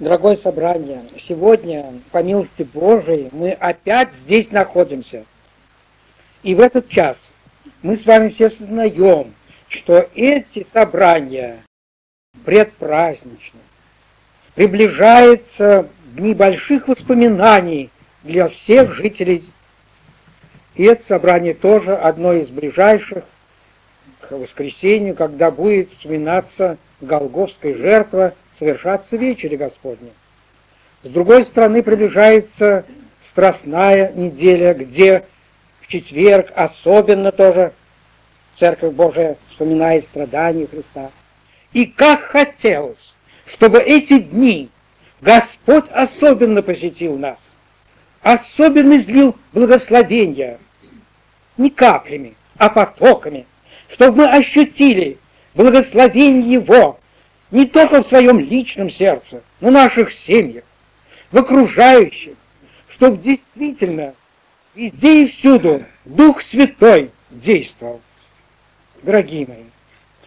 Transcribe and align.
Дорогое 0.00 0.34
собрание, 0.34 1.04
сегодня, 1.16 1.92
по 2.10 2.20
милости 2.20 2.64
Божией, 2.64 3.28
мы 3.30 3.52
опять 3.52 4.12
здесь 4.12 4.50
находимся. 4.50 5.24
И 6.42 6.56
в 6.56 6.60
этот 6.60 6.88
час 6.88 7.16
мы 7.80 7.94
с 7.94 8.04
вами 8.04 8.30
все 8.30 8.50
сознаем, 8.50 9.32
что 9.68 10.08
эти 10.16 10.64
собрания 10.64 11.62
предпраздничны. 12.44 13.60
Приближается 14.56 15.88
дни 16.06 16.34
больших 16.34 16.88
воспоминаний 16.88 17.88
для 18.24 18.48
всех 18.48 18.92
жителей. 18.94 19.48
И 20.74 20.82
это 20.82 21.04
собрание 21.04 21.54
тоже 21.54 21.94
одно 21.94 22.32
из 22.32 22.50
ближайших 22.50 23.22
к 24.22 24.32
воскресенью, 24.32 25.14
когда 25.14 25.52
будет 25.52 25.92
вспоминаться 25.92 26.78
Голговская 27.00 27.76
жертва, 27.76 28.34
совершаться 28.54 29.16
вечери 29.16 29.56
Господня. 29.56 30.10
С 31.02 31.10
другой 31.10 31.44
стороны, 31.44 31.82
приближается 31.82 32.84
Страстная 33.20 34.12
неделя, 34.12 34.74
где 34.74 35.24
в 35.80 35.88
четверг 35.88 36.52
особенно 36.54 37.32
тоже 37.32 37.72
Церковь 38.54 38.92
Божия 38.92 39.36
вспоминает 39.48 40.04
страдания 40.04 40.66
Христа. 40.66 41.10
И 41.72 41.86
как 41.86 42.22
хотелось, 42.22 43.14
чтобы 43.46 43.80
эти 43.80 44.18
дни 44.18 44.68
Господь 45.20 45.88
особенно 45.88 46.62
посетил 46.62 47.18
нас, 47.18 47.38
особенно 48.22 48.96
излил 48.96 49.36
благословения, 49.52 50.58
не 51.56 51.70
каплями, 51.70 52.34
а 52.58 52.68
потоками, 52.68 53.46
чтобы 53.88 54.18
мы 54.18 54.30
ощутили 54.30 55.18
благословение 55.54 56.52
Его 56.52 57.00
не 57.54 57.66
только 57.66 58.02
в 58.02 58.06
своем 58.08 58.40
личном 58.40 58.90
сердце, 58.90 59.40
но 59.60 59.70
наших 59.70 60.12
семьях, 60.12 60.64
в 61.30 61.38
окружающих, 61.38 62.34
чтобы 62.88 63.16
действительно 63.18 64.14
везде 64.74 65.22
и 65.22 65.26
всюду 65.26 65.84
Дух 66.04 66.42
Святой 66.42 67.12
действовал. 67.30 68.00
Дорогие 69.04 69.46
мои, 69.46 69.62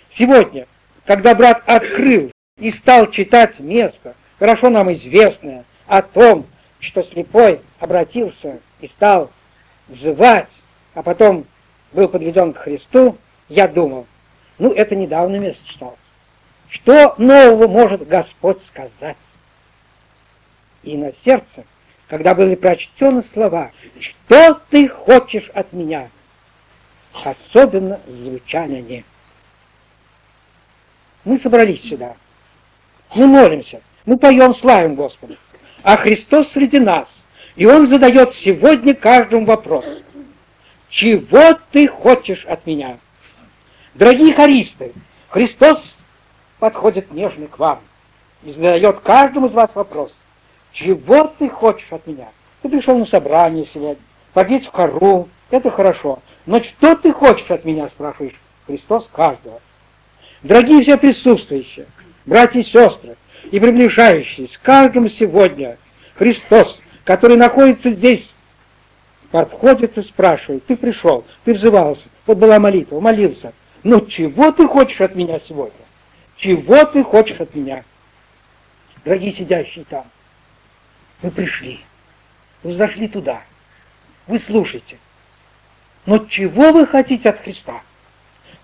сегодня, 0.09 0.67
когда 1.05 1.35
брат 1.35 1.63
открыл 1.65 2.31
и 2.57 2.71
стал 2.71 3.11
читать 3.11 3.59
место, 3.59 4.15
хорошо 4.39 4.69
нам 4.69 4.93
известное, 4.93 5.65
о 5.87 6.01
том, 6.01 6.45
что 6.79 7.03
слепой 7.03 7.59
обратился 7.79 8.59
и 8.79 8.87
стал 8.87 9.31
взывать, 9.89 10.61
а 10.93 11.03
потом 11.03 11.45
был 11.91 12.07
подведен 12.07 12.53
к 12.53 12.59
Христу, 12.59 13.17
я 13.49 13.67
думал, 13.67 14.07
ну, 14.59 14.71
это 14.71 14.95
недавно 14.95 15.35
место 15.35 15.67
читалось. 15.67 16.06
Что 16.69 17.15
нового 17.17 17.67
может 17.67 18.07
Господь 18.07 18.61
сказать? 18.63 19.17
И 20.83 20.97
на 20.97 21.13
сердце, 21.13 21.63
когда 22.07 22.35
были 22.35 22.55
прочтены 22.55 23.21
слова, 23.21 23.71
что 23.99 24.61
ты 24.69 24.87
хочешь 24.87 25.49
от 25.53 25.73
меня? 25.73 26.09
Особенно 27.23 27.99
звучали 28.07 28.75
они. 28.75 29.05
Мы 31.25 31.37
собрались 31.37 31.83
сюда. 31.83 32.15
Мы 33.15 33.27
молимся. 33.27 33.81
Мы 34.05 34.17
поем, 34.17 34.53
славим 34.53 34.95
Господа. 34.95 35.35
А 35.83 35.97
Христос 35.97 36.49
среди 36.49 36.79
нас. 36.79 37.23
И 37.55 37.65
Он 37.65 37.87
задает 37.87 38.33
сегодня 38.33 38.93
каждому 38.93 39.45
вопрос. 39.45 39.85
Чего 40.89 41.59
ты 41.71 41.87
хочешь 41.87 42.45
от 42.45 42.65
меня? 42.65 42.97
Дорогие 43.95 44.33
хористы, 44.33 44.93
Христос 45.27 45.96
подходит 46.59 47.11
нежно 47.11 47.47
к 47.47 47.59
вам 47.59 47.79
и 48.43 48.49
задает 48.49 48.99
каждому 49.01 49.47
из 49.47 49.53
вас 49.53 49.69
вопрос. 49.73 50.13
Чего 50.71 51.33
ты 51.39 51.49
хочешь 51.49 51.91
от 51.91 52.05
меня? 52.07 52.27
Ты 52.61 52.69
пришел 52.69 52.97
на 52.97 53.05
собрание 53.05 53.65
сегодня, 53.65 53.97
попеть 54.33 54.67
в 54.67 54.71
хору, 54.71 55.27
это 55.49 55.71
хорошо. 55.71 56.19
Но 56.45 56.61
что 56.61 56.95
ты 56.95 57.13
хочешь 57.13 57.49
от 57.49 57.65
меня, 57.65 57.87
спрашиваешь 57.87 58.39
Христос 58.65 59.09
каждого. 59.11 59.61
Дорогие 60.43 60.81
все 60.81 60.97
присутствующие, 60.97 61.87
братья 62.25 62.59
и 62.59 62.63
сестры, 62.63 63.15
и 63.51 63.59
приближающиеся, 63.59 64.59
каждому 64.61 65.07
сегодня 65.07 65.77
Христос, 66.15 66.81
который 67.03 67.37
находится 67.37 67.89
здесь, 67.89 68.33
подходит 69.31 69.97
и 69.97 70.01
спрашивает, 70.01 70.65
ты 70.65 70.75
пришел, 70.75 71.25
ты 71.43 71.53
взывался, 71.53 72.09
вот 72.25 72.37
была 72.37 72.59
молитва, 72.59 72.99
молился, 72.99 73.53
ну 73.83 74.05
чего 74.05 74.51
ты 74.51 74.67
хочешь 74.67 75.01
от 75.01 75.15
меня 75.15 75.39
сегодня? 75.39 75.86
Чего 76.37 76.85
ты 76.85 77.03
хочешь 77.03 77.39
от 77.39 77.53
меня? 77.55 77.83
Дорогие 79.03 79.31
сидящие 79.31 79.85
там, 79.85 80.05
вы 81.21 81.31
пришли, 81.31 81.79
вы 82.61 82.73
зашли 82.73 83.07
туда, 83.07 83.41
вы 84.27 84.37
слушайте. 84.37 84.97
Но 86.05 86.19
чего 86.19 86.71
вы 86.71 86.85
хотите 86.85 87.29
от 87.29 87.41
Христа? 87.41 87.81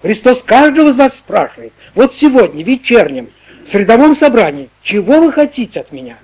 Христос 0.02 0.44
каждого 0.44 0.90
из 0.90 0.96
вас 0.96 1.18
спрашивает, 1.18 1.74
вот 1.96 2.14
сегодня, 2.14 2.64
вечернем, 2.64 3.32
в 3.64 3.70
средовом 3.70 4.16
собрании, 4.16 4.70
чего 4.82 5.20
вы 5.20 5.32
хотите 5.32 5.80
от 5.80 5.92
меня? 5.92 6.18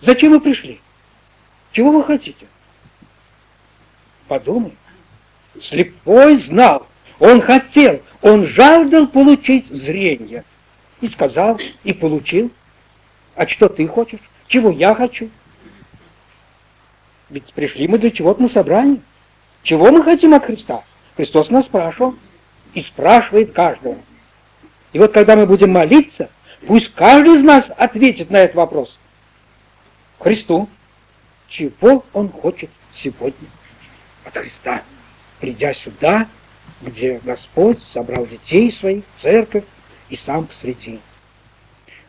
Зачем 0.00 0.30
вы 0.30 0.40
пришли? 0.40 0.80
Чего 1.72 1.90
вы 1.90 2.04
хотите? 2.04 2.46
Подумай. 4.28 4.74
Слепой 5.60 6.36
знал, 6.36 6.86
он 7.18 7.40
хотел, 7.40 8.02
он 8.22 8.44
жаждал 8.44 9.06
получить 9.06 9.66
зрение. 9.66 10.44
И 11.00 11.06
сказал, 11.06 11.60
и 11.82 11.92
получил. 11.92 12.50
А 13.34 13.46
что 13.46 13.68
ты 13.68 13.86
хочешь? 13.86 14.20
Чего 14.46 14.70
я 14.70 14.94
хочу? 14.94 15.28
Ведь 17.30 17.52
пришли 17.52 17.88
мы 17.88 17.98
для 17.98 18.10
чего-то 18.10 18.42
на 18.42 18.48
собрание. 18.48 19.00
Чего 19.62 19.90
мы 19.90 20.02
хотим 20.02 20.34
от 20.34 20.44
Христа? 20.44 20.84
Христос 21.16 21.50
нас 21.50 21.66
спрашивал 21.66 22.14
и 22.74 22.80
спрашивает 22.80 23.52
каждого. 23.52 23.96
И 24.92 24.98
вот 24.98 25.12
когда 25.12 25.36
мы 25.36 25.46
будем 25.46 25.70
молиться, 25.72 26.30
пусть 26.66 26.94
каждый 26.94 27.36
из 27.36 27.42
нас 27.42 27.70
ответит 27.76 28.30
на 28.30 28.36
этот 28.36 28.56
вопрос. 28.56 28.98
Христу, 30.18 30.68
чего 31.48 32.04
он 32.12 32.28
хочет 32.30 32.70
сегодня 32.92 33.48
от 34.24 34.36
Христа, 34.36 34.82
придя 35.40 35.72
сюда 35.72 36.28
где 36.82 37.20
Господь 37.24 37.80
собрал 37.80 38.26
детей 38.26 38.70
своих, 38.70 39.04
церковь 39.14 39.64
и 40.08 40.16
сам 40.16 40.46
посреди. 40.46 41.00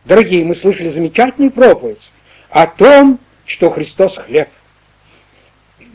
Дорогие, 0.04 0.44
мы 0.44 0.54
слышали 0.54 0.88
замечательную 0.88 1.50
проповедь 1.50 2.10
о 2.50 2.66
том, 2.66 3.18
что 3.44 3.70
Христос 3.70 4.18
хлеб. 4.18 4.48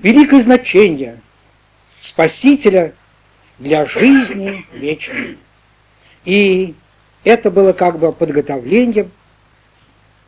Великое 0.01 0.41
значение 0.41 1.21
Спасителя 2.01 2.93
для 3.59 3.85
жизни 3.85 4.65
вечной. 4.73 5.38
И 6.25 6.73
это 7.23 7.51
было 7.51 7.73
как 7.73 7.99
бы 7.99 8.11
подготовлением 8.11 9.11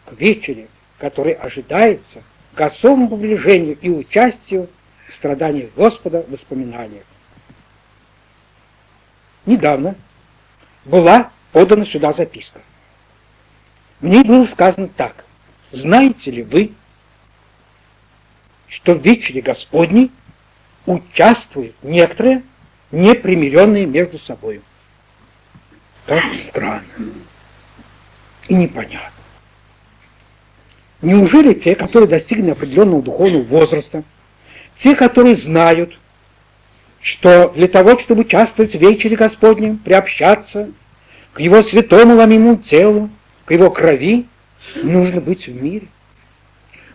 к 0.05 0.13
вечере, 0.13 0.67
который 0.99 1.33
ожидается 1.33 2.21
к 2.53 2.61
особому 2.61 3.17
приближению 3.17 3.77
и 3.81 3.89
участию 3.89 4.69
в 5.09 5.15
страданиях 5.15 5.71
Господа 5.75 6.21
в 6.21 6.31
воспоминаниях 6.31 7.03
недавно 9.45 9.95
была 10.85 11.31
подана 11.51 11.85
сюда 11.85 12.13
записка. 12.13 12.61
В 14.01 14.05
ней 14.07 14.23
было 14.23 14.45
сказано 14.45 14.87
так. 14.87 15.23
Знаете 15.71 16.31
ли 16.31 16.43
вы, 16.43 16.71
что 18.67 18.93
в 18.93 19.01
вечере 19.01 19.41
Господней 19.41 20.11
участвуют 20.85 21.75
некоторые, 21.83 22.43
непримиренные 22.91 23.85
между 23.85 24.17
собой? 24.17 24.61
Как 26.05 26.33
странно 26.33 26.84
и 28.47 28.53
непонятно. 28.53 29.11
Неужели 31.01 31.53
те, 31.53 31.75
которые 31.75 32.09
достигли 32.09 32.51
определенного 32.51 33.01
духовного 33.01 33.43
возраста, 33.43 34.03
те, 34.75 34.96
которые 34.96 35.35
знают, 35.35 35.97
что 37.03 37.50
для 37.50 37.67
того, 37.67 38.00
чтобы 38.00 38.22
участвовать 38.22 38.72
в 38.72 38.79
вечере 38.79 39.17
Господнем, 39.17 39.78
приобщаться 39.78 40.72
к 41.34 41.41
Его 41.41 41.61
святому 41.61 42.16
ломимому 42.16 42.55
телу, 42.55 43.09
к 43.44 43.52
Его 43.52 43.70
крови, 43.70 44.26
нужно 44.76 45.20
быть 45.20 45.47
в 45.47 45.61
мире. 45.61 45.88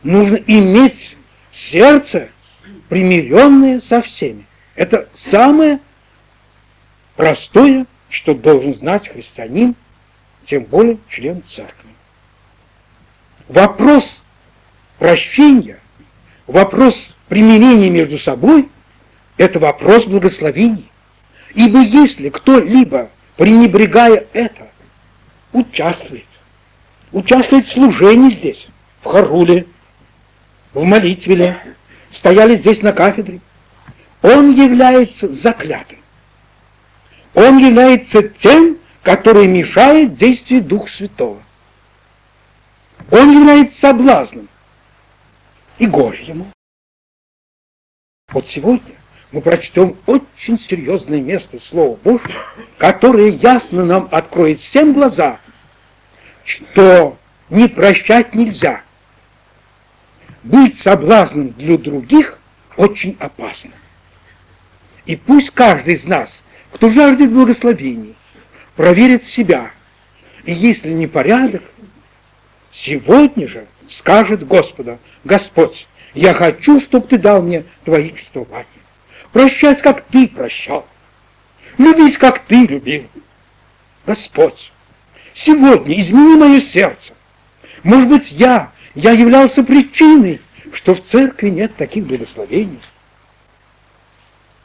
Нужно 0.03 0.37
иметь 0.47 1.17
сердце, 1.53 2.31
примиренное 2.89 3.81
со 3.81 4.01
всеми. 4.01 4.47
Это 4.77 5.09
самое 5.13 5.79
простое, 7.15 7.85
что 8.09 8.35
должен 8.35 8.75
знать 8.75 9.09
христианин, 9.09 9.75
тем 10.45 10.65
более 10.65 10.97
член 11.11 11.43
церкви. 11.43 11.91
Вопрос 13.49 14.23
прощения, 14.99 15.79
вопрос 16.47 17.15
примирения 17.29 17.91
между 17.91 18.17
собой– 18.17 18.71
это 19.39 19.59
вопрос 19.59 20.05
благословений. 20.05 20.91
Ибо 21.55 21.81
если 21.81 22.29
кто-либо, 22.29 23.09
пренебрегая 23.37 24.27
это, 24.35 24.69
участвует 25.53 26.25
участвовать 27.13 27.67
в 27.67 27.73
служении 27.73 28.35
здесь, 28.35 28.67
в 29.03 29.07
хоруле, 29.07 29.67
в 30.75 30.85
молитве, 30.85 31.57
стояли 32.11 32.57
здесь 32.57 32.83
на 32.83 32.93
кафедре. 32.93 33.41
Он 34.23 34.53
является 34.55 35.33
заклятым. 35.33 35.99
Он 37.35 37.59
является 37.59 38.23
тем, 38.23 38.79
который 39.03 39.47
мешает 39.47 40.15
действию 40.15 40.63
Духа 40.63 40.89
Святого. 40.89 41.43
Он 43.11 43.33
является 43.33 43.79
соблазном. 43.79 44.49
И 45.79 45.87
горе 45.87 46.25
ему. 46.25 46.47
Вот 48.33 48.49
сегодня 48.49 48.98
мы 49.31 49.43
прочтем 49.43 49.97
очень 50.07 50.59
серьезное 50.59 51.21
место 51.21 51.59
Слова 51.59 51.99
Божьего, 52.03 52.33
которое 52.79 53.29
ясно 53.29 53.85
нам 53.85 54.09
откроет 54.11 54.61
всем 54.61 54.95
глаза, 54.95 55.39
что 56.45 57.19
не 57.51 57.69
прощать 57.69 58.35
нельзя. 58.35 58.83
Быть 60.43 60.79
соблазном 60.79 61.51
для 61.51 61.77
других 61.77 62.39
очень 62.77 63.17
опасно. 63.19 63.73
И 65.05 65.17
пусть 65.17 65.51
каждый 65.51 65.95
из 65.95 66.07
нас, 66.07 66.43
кто 66.73 66.89
жаждет 66.91 67.33
благословений, 67.33 68.15
проверит 68.77 69.25
себя. 69.25 69.73
И 70.45 70.53
если 70.53 70.91
не 70.91 71.07
порядок, 71.07 71.63
сегодня 72.71 73.47
же 73.47 73.67
скажет 73.89 74.47
Господа, 74.47 74.99
Господь, 75.25 75.87
я 76.15 76.33
хочу, 76.33 76.81
чтобы 76.81 77.07
ты 77.07 77.19
дал 77.19 77.43
мне 77.43 77.65
твои 77.85 78.11
чувствования. 78.13 78.78
Прощать, 79.39 79.83
как 79.83 80.01
ты 80.01 80.27
прощал. 80.27 80.85
Любить, 81.79 82.17
как 82.17 82.41
ты 82.41 82.67
любил. 82.67 83.07
Господь, 84.05 84.73
сегодня 85.33 85.97
измени 86.01 86.35
мое 86.35 86.59
сердце. 86.59 87.13
Может 87.85 88.09
быть, 88.09 88.33
я, 88.33 88.73
я 88.97 89.13
являлся 89.13 89.63
причиной, 89.63 90.41
что 90.73 90.93
в 90.93 91.01
церкви 91.01 91.51
нет 91.51 91.77
таких 91.77 92.05
благословений 92.05 92.81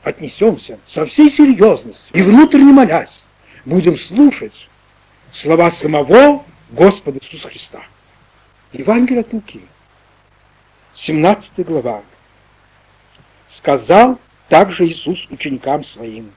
отнесемся 0.01 0.79
со 0.87 1.05
всей 1.05 1.29
серьезностью 1.29 2.17
и 2.17 2.23
внутренне 2.23 2.73
молясь, 2.73 3.23
будем 3.65 3.95
слушать 3.95 4.67
слова 5.31 5.69
самого 5.69 6.43
Господа 6.71 7.19
Иисуса 7.21 7.47
Христа. 7.47 7.83
Евангелие 8.71 9.21
от 9.21 9.33
Луки, 9.33 9.61
17 10.95 11.63
глава. 11.63 12.01
Сказал 13.51 14.17
также 14.49 14.87
Иисус 14.87 15.27
ученикам 15.29 15.83
своим, 15.83 16.31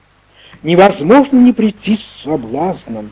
невозможно 0.63 1.37
не 1.37 1.53
прийти 1.53 1.95
с 1.95 2.03
соблазном, 2.03 3.11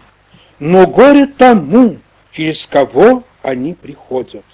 но 0.59 0.88
горе 0.88 1.27
тому, 1.27 1.97
через 2.31 2.65
кого 2.65 3.24
они 3.42 3.74
приходят. 3.74 4.45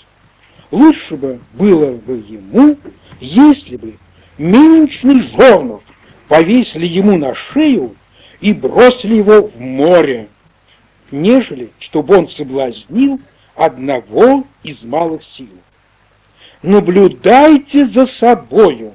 Лучше 0.72 1.16
бы 1.16 1.40
было 1.54 1.92
бы 1.92 2.24
ему, 2.28 2.78
если 3.20 3.76
бы 3.76 3.96
мельничный 4.38 5.22
жорнов 5.22 5.82
повесили 6.28 6.88
ему 6.88 7.18
на 7.18 7.36
шею 7.36 7.96
и 8.40 8.54
бросили 8.54 9.16
его 9.16 9.42
в 9.44 9.60
море, 9.60 10.28
нежели 11.12 11.72
чтобы 11.80 12.18
он 12.18 12.28
соблазнил 12.28 13.20
одного 13.56 14.46
из 14.64 14.84
малых 14.84 15.24
сил. 15.24 15.50
Наблюдайте 16.62 17.86
за 17.86 18.06
собою. 18.06 18.94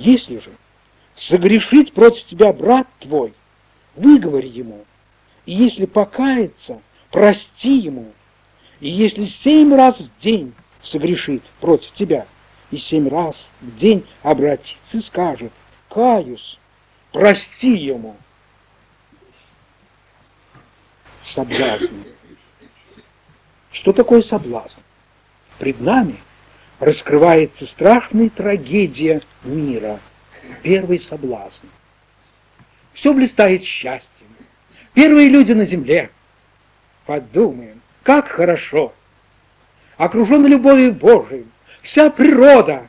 Если 0.00 0.38
же 0.38 0.50
согрешит 1.14 1.92
против 1.92 2.24
тебя 2.24 2.52
брат 2.52 2.88
твой, 3.00 3.34
выговори 3.94 4.48
ему, 4.48 4.84
и 5.46 5.52
если 5.52 5.84
покается, 5.84 6.80
прости 7.10 7.76
ему, 7.76 8.12
и 8.80 8.88
если 8.88 9.26
семь 9.26 9.74
раз 9.74 10.00
в 10.00 10.08
день 10.20 10.54
согрешит 10.82 11.42
против 11.60 11.92
тебя– 11.92 12.26
и 12.70 12.76
семь 12.76 13.08
раз 13.08 13.50
в 13.60 13.76
день 13.76 14.06
обратится 14.22 14.98
и 14.98 15.00
скажет 15.00 15.52
«Каюсь, 15.88 16.58
прости 17.12 17.76
ему». 17.76 18.16
Соблазн. 21.24 21.96
Что 23.72 23.92
такое 23.92 24.22
соблазн? 24.22 24.80
Пред 25.58 25.80
нами 25.80 26.16
раскрывается 26.80 27.66
страшная 27.66 28.30
трагедия 28.30 29.20
мира. 29.44 30.00
Первый 30.62 30.98
соблазн. 30.98 31.66
Все 32.92 33.12
блистает 33.12 33.62
счастьем. 33.62 34.26
Первые 34.94 35.28
люди 35.28 35.52
на 35.52 35.64
земле. 35.64 36.10
Подумаем, 37.06 37.80
как 38.02 38.28
хорошо. 38.28 38.92
Окружен 39.96 40.46
любовью 40.46 40.92
Божией, 40.92 41.46
Вся 41.82 42.10
природа 42.10 42.88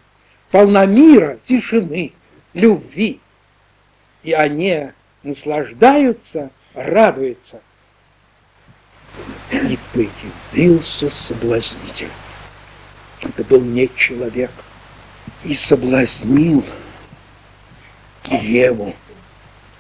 полна 0.50 0.86
мира, 0.86 1.38
тишины, 1.44 2.14
любви. 2.54 3.20
И 4.24 4.34
они 4.34 4.92
наслаждаются, 5.24 6.50
радуются. 6.74 7.62
И 9.52 9.78
появился 9.94 11.10
соблазнитель. 11.10 12.10
Это 13.22 13.44
был 13.44 13.62
не 13.62 13.90
человек. 13.96 14.52
И 15.44 15.54
соблазнил 15.54 16.64
Еву. 18.26 18.94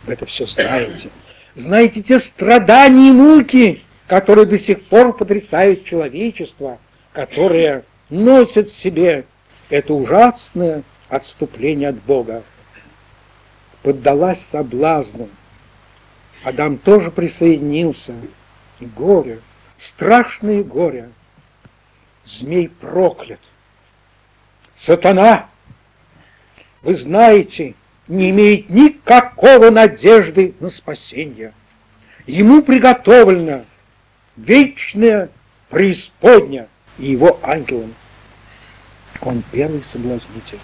Вы 0.05 0.13
это 0.13 0.25
все 0.25 0.45
знаете. 0.45 1.09
Знаете 1.55 2.01
те 2.01 2.19
страдания 2.19 3.09
и 3.09 3.11
муки, 3.11 3.83
которые 4.07 4.45
до 4.45 4.57
сих 4.57 4.83
пор 4.85 5.15
потрясают 5.15 5.85
человечество, 5.85 6.79
которые 7.13 7.83
носит 8.09 8.69
в 8.69 8.77
себе 8.77 9.25
это 9.69 9.93
ужасное 9.93 10.83
отступление 11.09 11.89
от 11.89 12.01
Бога. 12.03 12.43
Поддалась 13.83 14.41
соблазну. 14.41 15.29
Адам 16.43 16.77
тоже 16.77 17.11
присоединился. 17.11 18.13
И 18.79 18.85
горе, 18.85 19.39
страшное 19.77 20.63
горе. 20.63 21.09
Змей 22.25 22.69
проклят. 22.69 23.39
Сатана, 24.75 25.49
вы 26.81 26.95
знаете, 26.95 27.75
не 28.07 28.29
имеет 28.31 28.69
никакого 28.69 29.69
надежды 29.69 30.53
на 30.59 30.69
спасение. 30.69 31.53
Ему 32.25 32.61
приготовлено 32.61 33.65
вечное 34.37 35.29
преисподня 35.69 36.67
и 36.97 37.11
его 37.11 37.39
ангелам. 37.43 37.93
Он 39.21 39.43
первый 39.51 39.83
соблазнитель. 39.83 40.59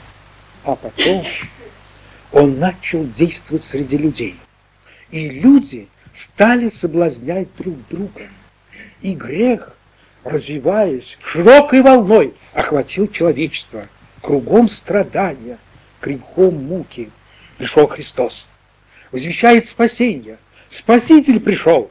А 0.63 0.75
потом 0.75 1.25
он 2.31 2.59
начал 2.59 3.05
действовать 3.05 3.63
среди 3.63 3.97
людей. 3.97 4.35
И 5.11 5.29
люди 5.29 5.87
стали 6.13 6.69
соблазнять 6.69 7.47
друг 7.55 7.75
друга. 7.87 8.27
И 9.01 9.13
грех, 9.13 9.76
развиваясь 10.27 11.17
широкой 11.23 11.81
волной, 11.81 12.33
охватил 12.53 13.07
человечество. 13.07 13.87
Кругом 14.21 14.67
страдания, 14.67 15.57
грехом 16.01 16.55
муки. 16.65 17.11
Пришел 17.57 17.87
Христос. 17.87 18.47
Возвещает 19.11 19.67
спасение. 19.67 20.37
Спаситель 20.69 21.39
пришел. 21.39 21.89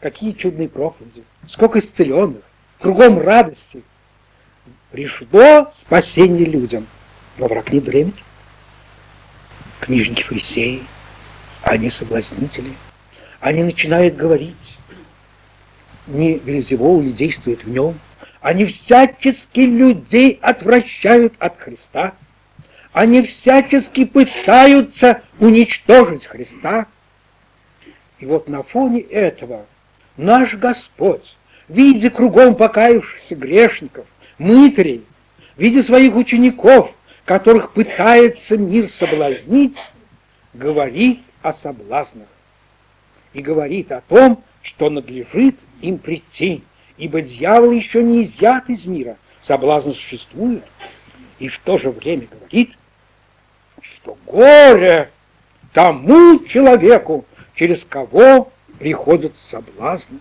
Какие 0.00 0.32
чудные 0.32 0.68
проповеди, 0.68 1.22
сколько 1.46 1.80
исцеленных, 1.80 2.42
кругом 2.80 3.20
радости. 3.20 3.82
Пришло 4.92 5.68
спасение 5.70 6.46
людям, 6.46 6.86
но 7.36 7.46
враг 7.46 7.72
не 7.72 7.80
дремет. 7.80 8.14
Книжники 9.80 10.22
фарисеи, 10.22 10.82
они 11.62 11.90
соблазнители, 11.90 12.72
они 13.40 13.62
начинают 13.62 14.16
говорить, 14.16 14.78
не 16.08 16.38
Вельзевол 16.38 17.00
ли 17.02 17.12
действует 17.12 17.64
в 17.64 17.70
нем, 17.70 17.98
они 18.40 18.64
всячески 18.64 19.60
людей 19.60 20.38
отвращают 20.42 21.34
от 21.38 21.58
Христа, 21.58 22.14
они 22.92 23.22
всячески 23.22 24.04
пытаются 24.04 25.22
уничтожить 25.38 26.26
Христа. 26.26 26.86
И 28.18 28.26
вот 28.26 28.48
на 28.48 28.62
фоне 28.62 29.00
этого 29.00 29.66
наш 30.16 30.54
Господь, 30.54 31.36
видя 31.68 32.10
кругом 32.10 32.54
покаявшихся 32.54 33.34
грешников, 33.34 34.06
мытарей, 34.38 35.04
видя 35.56 35.82
своих 35.82 36.16
учеников, 36.16 36.92
которых 37.24 37.72
пытается 37.72 38.56
мир 38.56 38.88
соблазнить, 38.88 39.86
говорит 40.54 41.20
о 41.42 41.52
соблазнах. 41.52 42.28
И 43.34 43.40
говорит 43.40 43.92
о 43.92 44.00
том, 44.00 44.42
что 44.62 44.88
надлежит 44.88 45.56
им 45.80 45.98
прийти, 45.98 46.62
ибо 46.96 47.20
дьявол 47.20 47.72
еще 47.72 48.02
не 48.02 48.22
изъят 48.22 48.68
из 48.68 48.86
мира, 48.86 49.16
соблазн 49.40 49.90
существует, 49.90 50.64
и 51.38 51.48
в 51.48 51.58
то 51.58 51.78
же 51.78 51.90
время 51.90 52.26
говорит, 52.30 52.72
что 53.80 54.16
горе 54.26 55.10
тому 55.72 56.44
человеку, 56.44 57.24
через 57.54 57.84
кого 57.84 58.50
приходят 58.78 59.36
соблазны. 59.36 60.18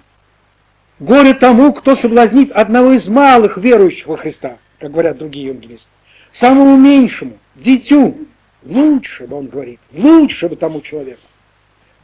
Горе 1.00 1.34
тому, 1.34 1.74
кто 1.74 1.96
соблазнит 1.96 2.52
одного 2.52 2.94
из 2.94 3.08
малых 3.08 3.58
верующих 3.58 4.08
во 4.08 4.18
Христа, 4.18 4.58
как 4.80 4.92
говорят 4.92 5.18
другие 5.18 5.48
евангелисты. 5.48 5.92
Самому 6.32 6.76
меньшему, 6.76 7.38
дитю, 7.56 8.18
лучше 8.64 9.28
бы, 9.28 9.38
он 9.38 9.48
говорит, 9.48 9.80
лучше 9.92 10.50
бы 10.50 10.56
тому 10.56 10.82
человеку 10.82 11.22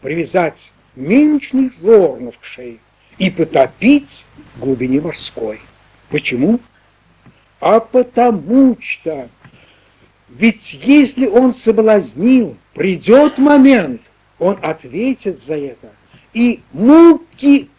привязать 0.02 0.72
мельничный 0.96 1.72
жорнов 1.82 2.38
к 2.38 2.44
шее 2.44 2.78
и 3.18 3.30
потопить 3.30 4.26
в 4.56 4.62
глубине 4.62 5.02
морской. 5.02 5.60
Почему? 6.10 6.60
А 7.60 7.80
потому 7.80 8.78
что, 8.82 9.30
ведь 10.30 10.74
если 10.74 11.28
он 11.28 11.54
соблазнил, 11.54 12.58
придет 12.74 13.38
момент, 13.38 14.02
он 14.40 14.58
ответит 14.62 15.40
за 15.40 15.56
это, 15.56 15.92
и 16.34 16.62
муки 16.74 17.70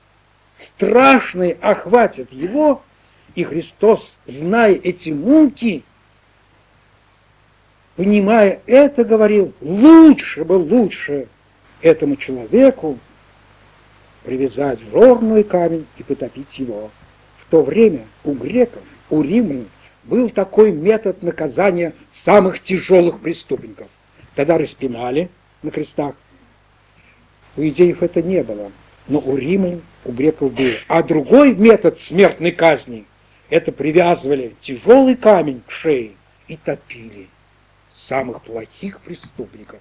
страшные 0.56 1.54
охватят 1.60 2.32
его, 2.32 2.82
и 3.34 3.44
Христос, 3.44 4.16
зная 4.26 4.72
эти 4.72 5.10
муки, 5.10 5.82
понимая 7.96 8.60
это, 8.66 9.04
говорил, 9.04 9.52
лучше 9.60 10.44
бы, 10.44 10.54
лучше 10.54 11.28
этому 11.82 12.16
человеку 12.16 12.98
привязать 14.24 14.80
жорный 14.90 15.44
камень 15.44 15.86
и 15.98 16.02
потопить 16.02 16.58
его. 16.58 16.90
В 17.38 17.50
то 17.50 17.62
время 17.62 18.00
у 18.24 18.32
греков, 18.32 18.82
у 19.10 19.22
римлян 19.22 19.66
был 20.04 20.30
такой 20.30 20.72
метод 20.72 21.22
наказания 21.22 21.94
самых 22.10 22.60
тяжелых 22.60 23.20
преступников. 23.20 23.88
Тогда 24.34 24.58
распинали 24.58 25.30
на 25.62 25.70
крестах. 25.70 26.14
У 27.56 27.62
идеев 27.62 28.02
это 28.02 28.22
не 28.22 28.42
было, 28.42 28.72
но 29.06 29.20
у 29.20 29.36
римлян, 29.36 29.82
у 30.04 30.12
греков 30.12 30.52
было. 30.52 30.74
А 30.88 31.02
другой 31.02 31.54
метод 31.54 31.96
смертной 31.96 32.50
казни– 32.50 33.04
это 33.50 33.72
привязывали 33.72 34.54
тяжелый 34.60 35.16
камень 35.16 35.62
к 35.66 35.70
шее 35.70 36.12
и 36.48 36.56
топили 36.56 37.28
самых 37.88 38.42
плохих 38.42 39.00
преступников. 39.00 39.80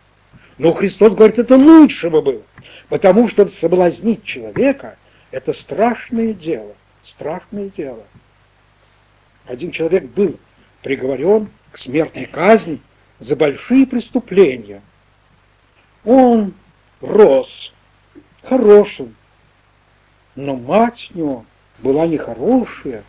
Но 0.58 0.74
Христос 0.74 1.16
говорит, 1.16 1.40
это 1.40 1.56
лучше 1.58 2.10
бы 2.10 2.22
было, 2.22 2.42
потому 2.90 3.28
что 3.28 3.48
соблазнить 3.48 4.24
человека– 4.24 4.98
это 5.32 5.52
страшное 5.52 6.34
дело, 6.34 6.76
страшное 7.02 7.70
дело. 7.70 8.04
Один 9.46 9.72
человек 9.72 10.04
был 10.06 10.38
приговорен 10.84 11.50
к 11.72 11.78
смертной 11.78 12.26
казни 12.26 12.80
за 13.20 13.36
большие 13.36 13.88
преступления. 13.88 14.82
Он 16.06 16.54
рос 17.02 17.74
хорошим, 18.44 19.16
но 20.36 20.56
мать 20.56 21.10
у 21.14 21.18
него 21.18 21.46
была 21.80 22.06
нехорошая, 22.06 23.04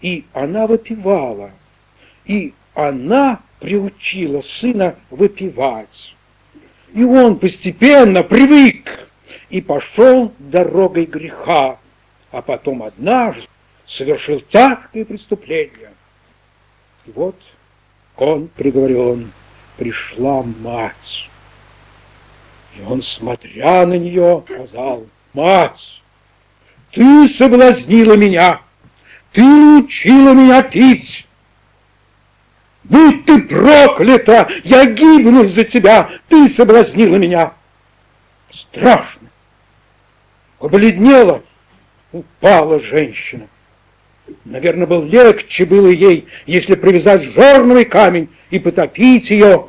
и 0.00 0.24
она 0.32 0.66
выпивала, 0.66 1.52
и 2.24 2.54
она 2.74 3.40
приучила 3.60 4.40
сына 4.40 4.96
выпивать. 5.10 6.14
И 6.94 7.04
он 7.04 7.38
постепенно 7.38 8.22
привык 8.22 9.08
и 9.50 9.60
пошел 9.60 10.32
дорогой 10.38 11.04
греха, 11.04 11.78
а 12.30 12.42
потом 12.42 12.82
однажды 12.82 13.46
совершил 13.86 14.40
тяжкое 14.40 15.04
преступление. 15.04 15.92
И 17.06 17.10
вот 17.12 17.36
он 18.16 18.48
приговорен, 18.48 19.32
пришла 19.76 20.42
мать. 20.42 21.28
И 22.76 22.82
он, 22.82 23.02
смотря 23.02 23.86
на 23.86 23.94
нее, 23.94 24.42
сказал, 24.46 25.06
«Мать, 25.32 26.02
ты 26.92 27.28
соблазнила 27.28 28.14
меня, 28.14 28.60
ты 29.32 29.42
учила 29.42 30.32
меня 30.32 30.62
пить, 30.62 31.27
Будь 32.88 33.26
ты 33.26 33.42
проклята! 33.42 34.48
Я 34.64 34.86
гибну 34.86 35.44
из-за 35.44 35.64
тебя! 35.64 36.08
Ты 36.28 36.48
соблазнила 36.48 37.16
меня!» 37.16 37.52
Страшно! 38.50 39.28
Побледнела, 40.58 41.42
упала 42.12 42.80
женщина. 42.80 43.46
Наверное, 44.44 44.86
был 44.86 45.04
легче 45.04 45.64
было 45.64 45.88
ей, 45.88 46.26
если 46.46 46.74
привязать 46.74 47.22
жорновый 47.22 47.84
камень 47.84 48.28
и 48.50 48.58
потопить 48.58 49.30
ее 49.30 49.68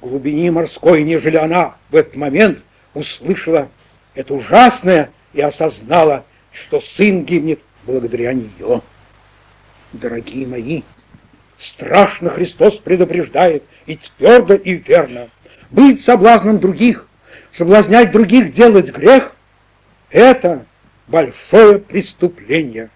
в 0.00 0.08
глубине 0.08 0.50
морской, 0.50 1.02
нежели 1.02 1.36
она 1.36 1.76
в 1.90 1.96
этот 1.96 2.16
момент 2.16 2.62
услышала 2.94 3.68
это 4.14 4.34
ужасное 4.34 5.10
и 5.32 5.40
осознала, 5.40 6.24
что 6.52 6.80
сын 6.80 7.24
гибнет 7.24 7.60
благодаря 7.84 8.32
нее. 8.32 8.82
Дорогие 9.92 10.46
мои, 10.46 10.82
Страшно 11.58 12.30
Христос 12.30 12.78
предупреждает, 12.78 13.64
и 13.86 13.96
твердо, 13.96 14.54
и 14.54 14.74
верно. 14.74 15.28
Быть 15.70 16.00
соблазном 16.00 16.60
других, 16.60 17.08
соблазнять 17.50 18.12
других, 18.12 18.52
делать 18.52 18.90
грех— 18.90 19.32
это 20.10 20.64
большое 21.08 21.80
преступление. 21.80 22.90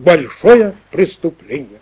Большое 0.00 0.74
преступление. 0.90 1.78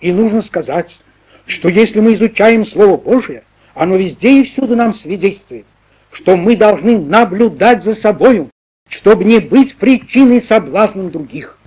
И 0.00 0.10
нужно 0.10 0.40
сказать, 0.40 1.00
что 1.46 1.68
если 1.68 2.00
мы 2.00 2.14
изучаем 2.14 2.64
Слово 2.64 2.96
Божие, 2.96 3.42
оно 3.74 3.96
везде 3.96 4.40
и 4.40 4.44
всюду 4.44 4.74
нам 4.74 4.94
свидетельствует, 4.94 5.66
что 6.12 6.36
мы 6.36 6.56
должны 6.56 6.98
наблюдать 6.98 7.84
за 7.84 7.94
собою, 7.94 8.48
чтобы 8.88 9.24
не 9.24 9.38
быть 9.38 9.76
причиной 9.76 10.40
соблазном 10.40 11.10
других. 11.10 11.58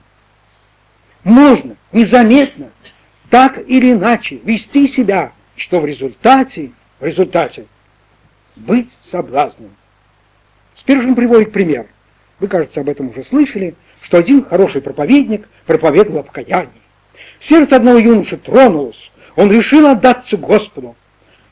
Можно 1.23 1.75
незаметно 1.91 2.71
так 3.33 3.57
или 3.67 3.93
иначе 3.93 4.39
вести 4.43 4.85
себя, 4.85 5.31
что 5.55 5.79
в 5.79 5.87
результате, 5.87 6.69
в 6.99 7.03
результате 7.03 7.65
быть 8.55 8.95
соблазном. 9.01 9.71
Спиржин 10.75 11.15
приводит 11.15 11.51
пример. 11.51 11.87
Вы, 12.39 12.47
кажется, 12.47 12.81
об 12.81 12.89
этом 12.89 13.09
уже 13.09 13.23
слышали, 13.23 13.73
что 14.03 14.19
один 14.19 14.45
хороший 14.45 14.81
проповедник 14.81 15.49
проповедовал 15.65 16.19
о 16.19 16.23
покаянии. 16.23 16.69
Сердце 17.39 17.77
одного 17.77 17.97
юноши 17.97 18.37
тронулось, 18.37 19.09
он 19.35 19.51
решил 19.51 19.87
отдаться 19.87 20.37
Господу 20.37 20.95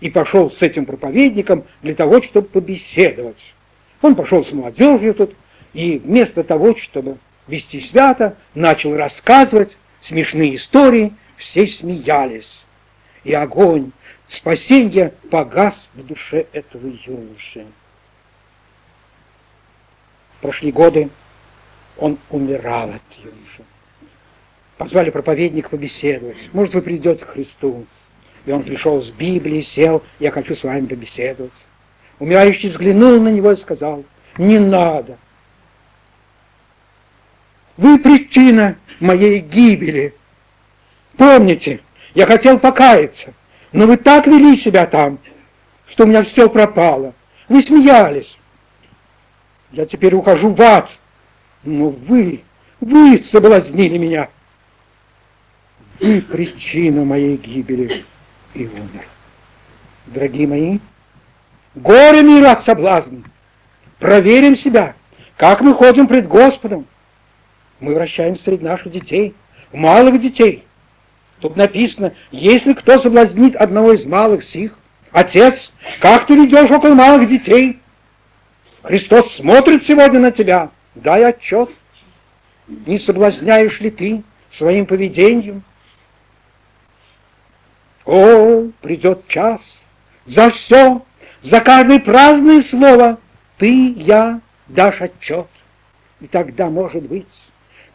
и 0.02 0.12
пошел 0.12 0.52
с 0.52 0.62
этим 0.62 0.86
проповедником 0.86 1.64
для 1.82 1.96
того, 1.96 2.22
чтобы 2.22 2.48
побеседовать. 2.48 3.56
Он 4.04 4.14
пошел 4.14 4.44
с 4.44 4.52
молодежью 4.52 5.16
тут, 5.16 5.34
и 5.74 5.98
вместо 5.98 6.44
того, 6.44 6.76
чтобы 6.76 7.18
вести 7.48 7.80
свято, 7.80 8.38
начал 8.54 8.96
рассказывать 8.96 9.80
смешные 10.00 10.54
истории 10.54 11.14
все 11.42 11.66
смеялись, 11.66 12.64
и 13.24 13.34
огонь 13.34 13.92
спасения 14.28 15.12
погас 15.32 15.90
в 15.96 16.06
душе 16.06 16.46
этого 16.54 16.88
юноши. 16.88 17.66
Прошли 20.40 20.72
годы, 20.72 21.10
он 21.98 22.20
умирал 22.30 22.92
от 22.92 23.02
юноши. 23.18 23.64
Позвали 24.78 25.10
проповедника 25.10 25.70
побеседовать. 25.70 26.50
Может, 26.54 26.76
вы 26.76 26.84
придете 26.84 27.26
к 27.26 27.30
Христу. 27.30 27.88
И 28.46 28.52
он 28.52 28.62
пришел 28.62 29.02
с 29.02 29.10
Библией, 29.10 29.64
сел, 29.64 30.04
я 30.20 30.30
хочу 30.30 30.54
с 30.54 30.64
вами 30.64 30.86
побеседовать. 30.86 31.66
Умирающий 32.20 32.70
взглянул 32.70 33.20
на 33.20 33.30
него 33.30 33.52
и 33.52 33.56
сказал, 33.56 34.04
не 34.38 34.60
надо. 34.60 35.18
Вы 37.78 37.98
причина 37.98 38.78
моей 39.00 39.40
гибели. 39.40 40.14
Помните, 41.22 41.82
я 42.16 42.26
хотел 42.26 42.58
покаяться, 42.58 43.36
но 43.74 43.86
вы 43.86 43.98
так 43.98 44.26
вели 44.26 44.56
себя 44.56 44.88
там, 44.88 45.20
что 45.88 46.06
у 46.06 46.08
меня 46.08 46.24
все 46.24 46.50
пропало. 46.50 47.14
Вы 47.48 47.62
смеялись. 47.62 48.40
Я 49.72 49.86
теперь 49.86 50.16
ухожу 50.16 50.50
в 50.50 50.60
ад. 50.60 50.90
Но 51.64 51.90
вы, 51.90 52.42
вы 52.80 53.20
соблазнили 53.20 54.00
меня. 54.00 54.30
Вы 56.00 56.24
причина 56.24 57.06
моей 57.06 57.38
гибели 57.38 58.04
и 58.56 58.66
умер. 58.66 59.06
Дорогие 60.08 60.48
мои, 60.48 60.80
горе 61.76 62.24
миру 62.24 62.48
от 62.48 62.62
соблазн. 62.62 63.18
Проверим 64.00 64.56
себя, 64.56 64.96
как 65.38 65.62
мы 65.62 65.76
ходим 65.76 66.08
пред 66.08 66.28
Господом. 66.28 66.88
Мы 67.80 67.94
вращаемся 67.94 68.46
среди 68.46 68.66
наших 68.66 68.92
детей, 68.92 69.36
малых 69.72 70.20
детей– 70.20 70.64
Тут 71.42 71.58
написано, 71.58 72.14
если 72.30 72.74
кто 72.74 73.00
соблазнит 73.00 73.56
одного 73.56 73.94
из 73.94 74.06
малых 74.06 74.44
сих, 74.44 74.78
отец, 75.12 75.74
как 76.00 76.28
ты 76.28 76.36
ведешь 76.36 76.70
около 76.70 76.94
малых 76.94 77.28
детей? 77.28 77.80
Христос 78.84 79.34
смотрит 79.34 79.84
сегодня 79.84 80.20
на 80.20 80.32
тебя, 80.32 80.70
дай 80.94 81.26
отчет. 81.26 81.72
Не 82.68 82.98
соблазняешь 83.00 83.80
ли 83.80 83.90
ты 83.90 84.24
своим 84.50 84.86
поведением? 84.86 85.64
О, 88.06 88.68
придет 88.82 89.28
час, 89.28 89.84
за 90.26 90.52
все, 90.52 91.04
за 91.42 91.60
каждое 91.60 92.00
праздное 92.00 92.62
слово 92.62 93.20
ты, 93.58 93.94
я 93.94 94.42
дашь 94.68 95.02
отчет. 95.02 95.48
И 96.20 96.28
тогда, 96.28 96.68
может 96.70 97.04
быть, 97.04 97.42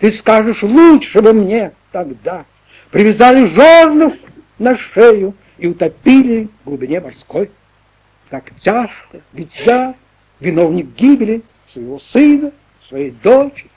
ты 0.01 0.11
скажешь, 0.11 0.65
лучше 0.65 1.23
бы 1.23 1.33
мне 1.33 1.73
тогда 1.93 2.45
привязали 2.91 3.47
жернов 3.47 4.15
на 4.59 4.77
шею 4.77 5.35
и 5.59 5.67
утопили 5.67 6.49
в 6.65 6.69
глубине 6.69 7.01
морской. 7.01 7.51
Так 8.31 8.55
тяжко, 8.57 9.21
ведь 9.33 9.61
я 9.65 9.95
виновник 10.41 10.89
гибели 10.97 11.43
своего 11.67 11.99
сына, 11.99 12.53
своей 12.81 13.11
дочери. 13.11 13.71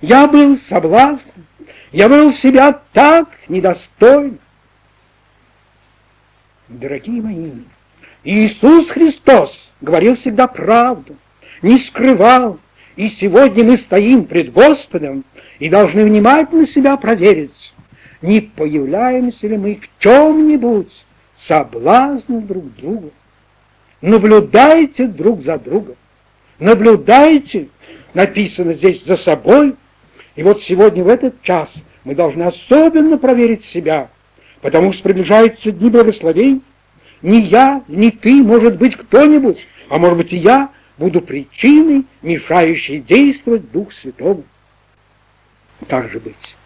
Я 0.00 0.26
был 0.26 0.56
соблазном, 0.56 1.46
я 1.92 2.08
был 2.08 2.32
себя 2.32 2.80
так 2.92 3.28
недостойно. 3.48 4.38
Дорогие 6.68 7.20
мои, 7.20 7.50
Иисус 8.24 8.88
Христос 8.88 9.70
говорил 9.80 10.14
всегда 10.14 10.46
правду, 10.46 11.16
не 11.60 11.76
скрывал, 11.76 12.58
и 12.96 13.08
сегодня 13.08 13.64
мы 13.64 13.76
стоим 13.76 14.24
пред 14.24 14.52
Господом 14.52 15.24
и 15.58 15.68
должны 15.68 16.04
внимательно 16.04 16.66
себя 16.66 16.96
проверить, 16.96 17.71
не 18.22 18.40
появляемся 18.40 19.48
ли 19.48 19.58
мы 19.58 19.80
в 19.82 20.02
чем-нибудь 20.02 21.04
соблазн 21.34 22.38
друг 22.38 22.74
другу. 22.76 23.10
Наблюдайте 24.00 25.06
друг 25.06 25.42
за 25.42 25.58
другом. 25.58 25.96
Наблюдайте, 26.58 27.68
написано 28.14 28.72
здесь, 28.72 29.04
за 29.04 29.16
собой. 29.16 29.74
И 30.36 30.42
вот 30.42 30.62
сегодня 30.62 31.04
в 31.04 31.08
этот 31.08 31.42
час 31.42 31.74
мы 32.04 32.14
должны 32.14 32.44
особенно 32.44 33.18
проверить 33.18 33.64
себя, 33.64 34.08
потому 34.60 34.92
что 34.92 35.02
приближаются 35.02 35.72
дни 35.72 35.90
благословений. 35.90 36.62
Не 37.20 37.40
я, 37.40 37.82
не 37.86 38.10
ты, 38.10 38.42
может 38.42 38.78
быть, 38.78 38.96
кто-нибудь, 38.96 39.66
а 39.88 39.98
может 39.98 40.16
быть 40.16 40.32
и 40.32 40.36
я 40.36 40.70
буду 40.98 41.20
причиной, 41.20 42.04
мешающей 42.22 42.98
действовать 42.98 43.70
Дух 43.70 43.92
Святому. 43.92 44.44
Так 45.88 46.10
же 46.10 46.18
быть. 46.20 46.56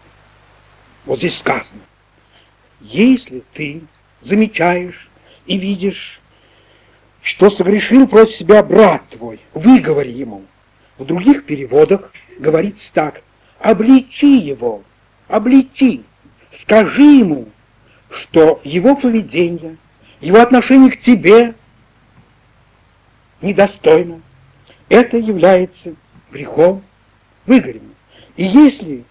Вот 1.07 1.19
здесь 1.19 1.37
сказано, 1.37 1.79
если 2.81 3.41
ты 3.53 3.81
замечаешь 4.19 5.09
и 5.45 5.57
видишь, 5.57 6.19
что 7.21 7.49
согрешил 7.49 8.09
против 8.09 8.35
себя 8.35 8.61
брат 8.61 9.07
твой, 9.09 9.39
выговори 9.53 10.11
ему. 10.11 10.43
В 10.97 11.05
других 11.05 11.45
переводах 11.45 12.11
говорится 12.37 12.93
так, 12.93 13.23
обличи 13.59 14.37
его, 14.37 14.83
обличи, 15.29 16.03
скажи 16.51 17.03
ему, 17.03 17.47
что 18.09 18.59
его 18.65 18.93
поведение, 18.93 19.77
его 20.19 20.41
отношение 20.41 20.91
к 20.91 20.99
тебе 20.99 21.53
недостойно. 23.41 24.19
Это 24.89 25.15
является 25.15 25.95
грехом, 26.31 26.83
выгорем. 27.45 27.95
И 28.35 28.43
если 28.43 29.05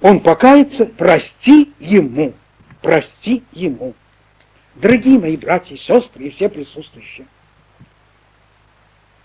он 0.00 0.20
покается, 0.20 0.86
прости 0.86 1.72
ему, 1.78 2.34
прости 2.82 3.42
ему. 3.52 3.94
Дорогие 4.76 5.18
мои 5.18 5.36
братья 5.36 5.74
и 5.74 5.78
сестры 5.78 6.26
и 6.26 6.30
все 6.30 6.48
присутствующие, 6.48 7.26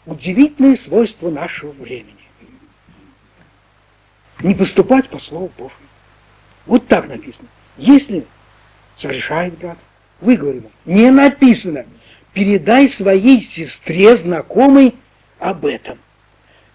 удивительное 0.06 0.76
свойство 0.76 1.30
нашего 1.30 1.72
времени. 1.72 2.18
Не 4.42 4.56
поступать 4.56 5.10
по 5.10 5.20
Слову 5.20 5.52
Божьему. 5.58 5.88
Вот 6.66 6.88
так 6.88 7.08
написано. 7.08 7.48
Если 7.78 8.26
согрешает 8.96 9.58
брат, 9.58 9.78
вы 10.22 10.38
говорите, 10.38 10.70
не 10.86 11.12
написано, 11.12 11.86
передай 12.34 12.88
своей 12.88 13.42
сестре, 13.42 14.16
знакомой 14.16 14.96
об 15.40 15.66
этом. 15.66 16.00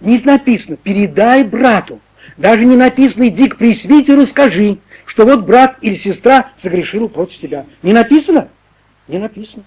Не 0.00 0.16
написано, 0.18 0.76
передай 0.76 1.42
брату. 1.42 2.00
Даже 2.38 2.64
не 2.64 2.76
написано, 2.76 3.28
иди 3.28 3.48
к 3.48 3.56
пресвитеру, 3.56 4.24
скажи, 4.24 4.78
что 5.04 5.24
вот 5.24 5.44
брат 5.44 5.76
или 5.82 5.94
сестра 5.94 6.52
согрешил 6.56 7.08
против 7.08 7.38
тебя. 7.38 7.66
Не 7.82 7.92
написано? 7.92 8.48
Не 9.08 9.18
написано. 9.18 9.64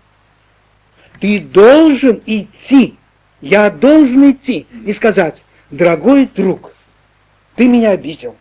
Ты 1.20 1.42
должен 1.42 2.24
идти, 2.26 2.96
я 3.42 3.70
должен 3.70 4.32
идти 4.32 4.66
и 4.86 4.94
сказать, 4.94 5.44
дорогой 5.70 6.30
друг, 6.34 6.72
ты 7.56 7.68
меня 7.68 7.92
обидел. 7.92 8.38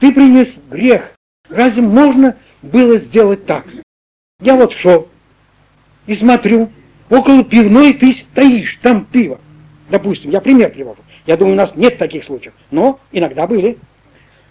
Ты 0.00 0.12
принес 0.12 0.58
грех. 0.68 1.12
Разве 1.48 1.82
можно 1.82 2.36
было 2.62 2.98
сделать 2.98 3.46
так? 3.46 3.64
Я 4.40 4.56
вот 4.56 4.72
шел 4.72 5.08
и 6.08 6.14
смотрю, 6.14 6.72
около 7.08 7.44
пивной 7.44 7.92
ты 7.92 8.12
стоишь, 8.12 8.78
там 8.82 9.04
пиво. 9.04 9.40
Допустим, 9.88 10.32
я 10.32 10.40
пример 10.40 10.72
привожу. 10.72 10.98
Я 11.26 11.36
думаю, 11.36 11.54
у 11.54 11.58
нас 11.58 11.76
нет 11.76 11.98
таких 11.98 12.24
случаев, 12.24 12.54
но 12.70 12.98
иногда 13.12 13.46
были. 13.46 13.78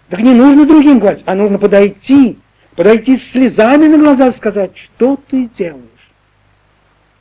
Так 0.10 0.22
не 0.22 0.34
нужно 0.34 0.66
другим 0.66 1.00
говорить, 1.00 1.24
а 1.26 1.36
нужно 1.36 1.58
подойти, 1.58 2.38
подойти 2.76 3.16
с 3.16 3.32
слезами 3.32 3.88
на 3.88 3.98
глаза 3.98 4.28
и 4.28 4.32
сказать, 4.32 4.78
что 4.78 5.20
ты 5.30 5.50
делаешь. 5.58 5.86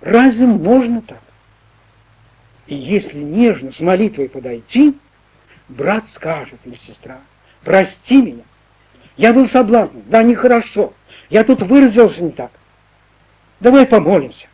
Разве 0.00 0.46
можно 0.46 1.02
так? 1.02 1.20
И 2.66 2.74
если 2.74 3.18
нежно 3.18 3.72
с 3.72 3.80
молитвой 3.80 4.28
подойти, 4.28 4.96
брат 5.68 6.06
скажет 6.06 6.58
или 6.64 6.74
сестра, 6.74 7.18
прости 7.64 8.22
меня, 8.22 8.44
я 9.16 9.32
был 9.32 9.46
соблазнен, 9.46 10.02
да 10.06 10.22
нехорошо, 10.22 10.92
я 11.28 11.44
тут 11.44 11.62
выразился 11.62 12.24
не 12.24 12.30
так. 12.30 12.50
Давай 13.58 13.86
помолимся. 13.86 14.46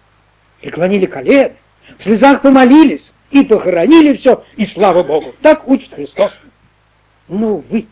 Преклонили 0.61 1.07
колено, 1.07 1.53
в 1.99 2.03
слезах 2.03 2.43
помолились 2.43 3.13
и 3.31 3.43
похоронили 3.43 4.15
все, 4.15 4.45
и 4.57 4.65
слава 4.65 5.03
Богу. 5.03 5.35
Так 5.43 5.69
учит 5.69 5.95
Христос. 5.95 6.33
Но 7.29 7.57
вы, 7.69 7.87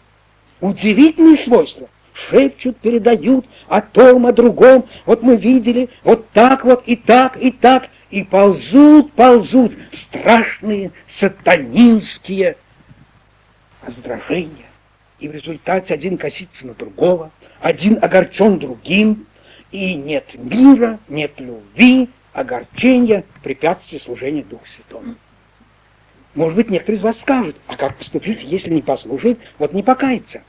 удивительные 0.60 1.36
свойства, 1.36 1.88
шепчут, 2.12 2.78
передают 2.78 3.46
о 3.68 3.80
том, 3.80 4.26
о 4.26 4.32
другом. 4.32 4.86
Вот 5.06 5.22
мы 5.22 5.36
видели, 5.36 5.88
вот 6.04 6.28
так 6.30 6.64
вот, 6.64 6.84
и 6.86 6.96
так, 6.96 7.36
и 7.36 7.50
так, 7.50 7.88
и 8.10 8.22
ползут, 8.22 9.12
ползут 9.12 9.72
страшные 9.90 10.92
сатанинские 11.06 12.56
раздражения. 13.82 14.66
И 15.18 15.28
в 15.28 15.32
результате 15.32 15.94
один 15.94 16.16
косится 16.16 16.66
на 16.66 16.74
другого, 16.74 17.30
один 17.60 17.98
огорчен 18.02 18.58
другим, 18.58 19.26
и 19.72 19.94
нет 19.94 20.34
мира, 20.34 20.98
нет 21.08 21.32
любви, 21.38 22.08
огорчения, 22.34 23.24
препятствия 23.42 23.98
служения 23.98 24.42
Духу 24.42 24.66
Святому. 24.66 25.14
Может 26.34 26.56
быть, 26.56 26.68
некоторые 26.68 26.98
из 26.98 27.02
вас 27.02 27.20
скажут, 27.20 27.56
а 27.68 27.76
как 27.76 27.96
поступить, 27.96 28.42
если 28.42 28.70
не 28.70 28.82
послушает, 28.82 29.38
вот 29.58 29.72
не 29.72 29.84
покаяться. 29.84 30.42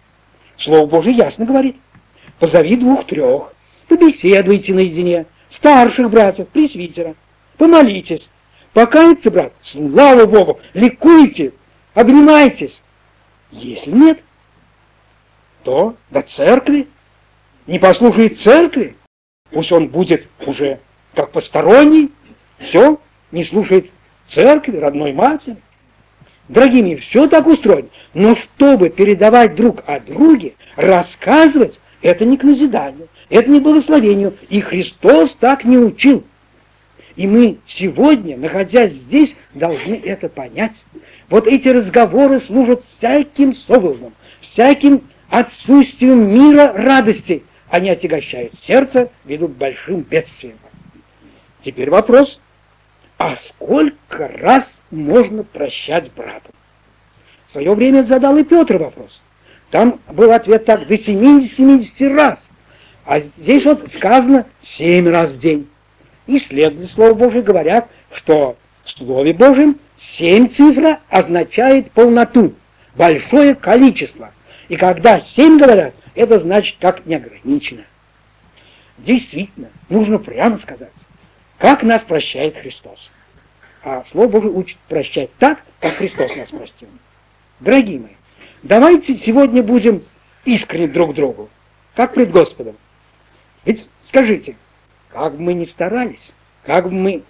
Слово 0.58 0.88
Божие 0.88 1.16
ясно 1.16 1.46
говорит. 1.46 1.78
Позови 2.40 2.76
двух-трех, 2.76 3.54
побеседуйте 3.88 4.74
наедине, 4.74 5.28
старших 5.50 6.10
братьев, 6.10 6.48
пресвитера, 6.50 7.16
помолитесь. 7.58 8.30
Покаяться, 8.74 9.32
брат, 9.32 9.54
слава 9.62 10.26
Богу, 10.26 10.60
ликуйте, 10.74 11.54
обнимайтесь. 11.94 12.82
Если 13.52 13.92
нет, 13.92 14.22
то 15.64 15.96
до 16.10 16.24
церкви. 16.24 16.88
Не 17.68 17.80
послушает 17.80 18.40
церкви, 18.40 18.96
пусть 19.52 19.72
он 19.72 19.88
будет 19.88 20.28
уже 20.46 20.80
как 21.16 21.32
посторонний, 21.32 22.12
все, 22.60 23.00
не 23.32 23.44
слушает 23.44 23.90
церкви, 24.26 24.78
родной 24.78 25.14
матери. 25.14 25.58
Дорогими, 26.48 26.96
все 26.96 27.28
так 27.28 27.48
устроено. 27.48 27.90
Но 28.14 28.36
чтобы 28.36 28.90
передавать 28.90 29.56
друг 29.56 29.84
о 29.88 30.00
друге, 30.00 30.54
рассказывать, 30.76 31.80
это 32.04 32.24
не 32.24 32.38
к 32.38 32.44
назиданию, 32.44 33.08
это 33.30 33.50
не 33.50 33.60
благословению. 33.60 34.36
И 34.50 34.62
Христос 34.62 35.36
так 35.36 35.64
не 35.64 35.78
учил. 35.78 36.24
И 37.16 37.26
мы 37.26 37.58
сегодня, 37.66 38.38
находясь 38.38 38.92
здесь, 38.92 39.36
должны 39.54 39.96
это 39.96 40.30
понять. 40.30 40.86
Вот 41.30 41.48
эти 41.48 41.70
разговоры 41.70 42.40
служат 42.40 42.84
всяким 42.84 43.54
соблазном, 43.54 44.14
всяким 44.42 45.02
отсутствием 45.30 46.30
мира, 46.30 46.74
радости. 46.76 47.44
Они 47.70 47.90
отягощают 47.90 48.54
сердце, 48.60 49.10
ведут 49.24 49.54
к 49.54 49.58
большим 49.58 50.02
бедствиям. 50.02 50.58
Теперь 51.66 51.90
вопрос, 51.90 52.38
а 53.18 53.36
сколько 53.36 54.28
раз 54.28 54.84
можно 54.92 55.44
прощать 55.44 56.12
брату? 56.14 56.52
В 57.48 57.54
свое 57.54 57.74
время 57.74 58.04
задал 58.04 58.38
и 58.38 58.44
Петр 58.44 58.78
вопрос. 58.78 59.20
Там 59.72 60.00
был 60.08 60.32
ответ 60.32 60.66
так, 60.66 60.86
до 60.86 60.94
70-70 60.94 62.14
раз. 62.14 62.52
А 63.04 63.18
здесь 63.18 63.66
вот 63.66 63.88
сказано 63.92 64.46
7 64.62 65.10
раз 65.10 65.32
в 65.32 65.40
день. 65.40 65.68
Исследователи 66.28 66.86
Слова 66.86 67.16
Божие 67.16 67.42
говорят, 67.42 67.90
что 68.14 68.58
в 68.84 68.92
Слове 68.92 69.34
Божьем 69.34 69.80
7 69.98 70.48
цифра 70.50 71.00
означает 71.10 71.90
полноту, 71.94 72.54
большое 72.94 73.56
количество. 73.56 74.32
И 74.70 74.76
когда 74.76 75.20
7 75.20 75.58
говорят, 75.58 75.96
это 76.14 76.38
значит 76.38 76.78
как 76.80 77.08
неограниченно. 77.08 77.86
Действительно, 79.00 79.70
нужно 79.90 80.20
прямо 80.20 80.58
сказать, 80.58 80.94
как 81.58 81.84
нас 81.84 82.04
прощает 82.04 82.58
Христос. 82.58 83.12
А 83.84 84.04
Слово 84.06 84.28
Божие 84.28 84.52
учит 84.52 84.78
прощать 84.90 85.30
так, 85.38 85.60
как 85.80 85.96
Христос 85.96 86.36
нас 86.36 86.50
простил. 86.50 86.90
Дорогие 87.60 88.00
мои, 88.00 88.14
давайте 88.64 89.18
сегодня 89.18 89.64
будем 89.64 90.04
искренне 90.44 90.88
друг 90.88 91.14
другу, 91.14 91.50
как 91.96 92.14
пред 92.14 92.32
Господом. 92.32 92.76
Ведь 93.64 93.88
скажите, 94.02 94.56
как 95.10 95.36
бы 95.36 95.42
мы 95.42 95.54
ни 95.54 95.66
старались, 95.66 96.34
как 96.64 96.86
бы 96.86 96.92
мы 96.92 97.24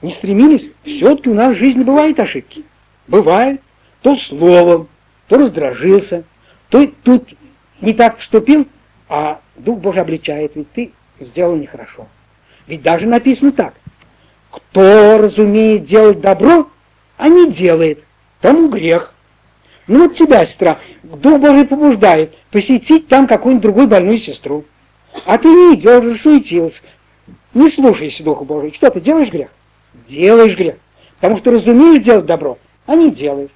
не 0.00 0.10
стремились, 0.10 0.70
все-таки 0.84 1.28
у 1.28 1.34
нас 1.34 1.54
в 1.54 1.58
жизни 1.58 1.82
бывают 1.82 2.18
ошибки. 2.18 2.64
Бывает. 3.06 3.60
То 4.02 4.16
словом, 4.16 4.88
то 5.28 5.38
раздражился, 5.38 6.24
то 6.70 6.86
тут 7.04 7.34
не 7.80 7.92
так 7.92 8.18
вступил, 8.18 8.66
а 9.08 9.40
Дух 9.54 9.78
Божий 9.78 10.02
обличает, 10.02 10.56
ведь 10.56 10.72
ты 10.72 10.92
сделал 11.20 11.54
нехорошо. 11.54 12.08
Ведь 12.66 12.82
даже 12.82 13.06
написано 13.06 13.52
так. 13.52 13.74
Кто 14.50 15.18
разумеет 15.18 15.82
делать 15.82 16.20
добро, 16.20 16.68
а 17.16 17.28
не 17.28 17.50
делает, 17.50 18.04
тому 18.40 18.68
грех. 18.68 19.14
Ну 19.86 20.04
вот 20.04 20.16
тебя, 20.16 20.44
сестра, 20.44 20.78
Дух 21.02 21.40
Божий 21.40 21.64
побуждает 21.64 22.34
посетить 22.50 23.08
там 23.08 23.26
какую-нибудь 23.26 23.62
другую 23.62 23.88
больную 23.88 24.18
сестру. 24.18 24.64
А 25.26 25.38
ты 25.38 25.48
не 25.48 25.74
идешь, 25.74 26.04
засуетился. 26.04 26.82
Не 27.54 27.68
слушайся 27.68 28.22
Духа 28.22 28.44
Божия. 28.44 28.72
Что, 28.72 28.90
ты 28.90 29.00
делаешь 29.00 29.30
грех? 29.30 29.48
Делаешь 30.06 30.56
грех. 30.56 30.76
Потому 31.16 31.36
что 31.38 31.50
разумеешь 31.50 32.02
делать 32.02 32.26
добро, 32.26 32.58
а 32.86 32.94
не 32.94 33.10
делаешь. 33.10 33.50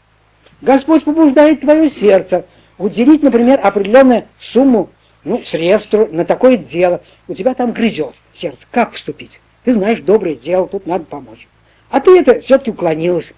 Господь 0.61 1.05
побуждает 1.05 1.61
твое 1.61 1.91
сердце 1.91 2.45
уделить, 2.79 3.23
например, 3.23 3.61
определенную 3.63 4.27
сумму 4.39 4.91
ну, 5.27 5.43
средств 5.45 5.93
на 5.93 6.25
такое 6.25 6.57
дело. 6.57 7.03
У 7.27 7.35
тебя 7.35 7.55
там 7.55 7.73
грызет 7.73 8.15
сердце. 8.33 8.65
Как 8.71 8.93
вступить? 8.93 9.41
Ты 9.65 9.73
знаешь, 9.73 9.99
доброе 9.99 10.37
дело, 10.37 10.69
тут 10.69 10.87
надо 10.87 11.05
помочь. 11.05 11.49
А 11.91 12.01
ты 12.01 12.17
это 12.21 12.41
все-таки 12.41 12.71
уклонилась. 12.71 13.35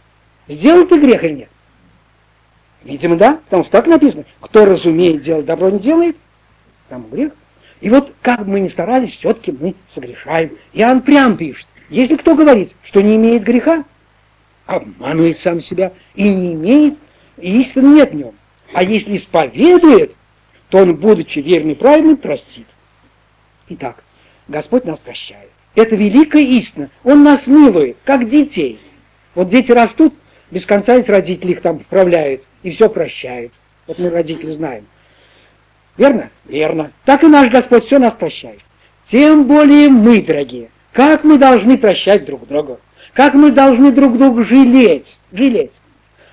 Сделал 0.48 0.86
ты 0.86 1.00
грех 1.00 1.24
или 1.24 1.32
нет? 1.32 1.48
Видимо, 2.84 3.16
да, 3.16 3.40
потому 3.46 3.62
что 3.64 3.72
так 3.72 3.86
написано. 3.86 4.26
Кто 4.40 4.66
разумеет 4.66 5.22
делать 5.22 5.46
добро, 5.46 5.70
не 5.70 5.78
делает, 5.78 6.16
там 6.90 7.08
грех. 7.10 7.32
И 7.80 7.88
вот 7.88 8.12
как 8.20 8.44
бы 8.44 8.52
мы 8.52 8.60
ни 8.60 8.68
старались, 8.68 9.16
все-таки 9.16 9.56
мы 9.58 9.74
согрешаем. 9.86 10.58
Иоанн 10.74 11.00
прям 11.00 11.38
пишет. 11.38 11.68
Если 11.88 12.16
кто 12.16 12.34
говорит, 12.34 12.74
что 12.82 13.00
не 13.00 13.16
имеет 13.16 13.44
греха, 13.44 13.84
обманывает 14.66 15.38
сам 15.38 15.60
себя 15.60 15.92
и 16.14 16.28
не 16.28 16.52
имеет, 16.52 16.98
и 17.38 17.60
истины 17.60 17.94
нет 17.94 18.10
в 18.10 18.14
нем. 18.14 18.34
А 18.74 18.82
если 18.82 19.16
исповедует, 19.16 20.14
то 20.70 20.78
он, 20.78 20.96
будучи 20.96 21.38
верный 21.38 21.72
и 21.72 21.76
праведным, 21.76 22.16
простит. 22.16 22.66
Итак, 23.68 24.04
Господь 24.48 24.84
нас 24.84 25.00
прощает. 25.00 25.50
Это 25.74 25.96
великая 25.96 26.42
истина. 26.42 26.90
Он 27.04 27.22
нас 27.22 27.46
милует, 27.46 27.96
как 28.04 28.28
детей. 28.28 28.80
Вот 29.34 29.48
дети 29.48 29.72
растут, 29.72 30.14
без 30.50 30.66
конца 30.66 30.94
есть 30.94 31.08
родители 31.10 31.52
их 31.52 31.60
там 31.60 31.78
поправляют 31.78 32.42
и 32.62 32.70
все 32.70 32.88
прощают. 32.88 33.52
Вот 33.86 33.98
мы 33.98 34.10
родители 34.10 34.50
знаем. 34.50 34.86
Верно? 35.96 36.30
Верно. 36.46 36.92
Так 37.04 37.24
и 37.24 37.26
наш 37.26 37.50
Господь 37.50 37.84
все 37.84 37.98
нас 37.98 38.14
прощает. 38.14 38.60
Тем 39.02 39.46
более 39.46 39.88
мы, 39.88 40.22
дорогие, 40.22 40.70
как 40.92 41.24
мы 41.24 41.38
должны 41.38 41.78
прощать 41.78 42.24
друг 42.24 42.46
друга, 42.46 42.80
как 43.14 43.34
мы 43.34 43.50
должны 43.50 43.92
друг 43.92 44.18
друга 44.18 44.42
жалеть, 44.42 45.18
жалеть. 45.32 45.72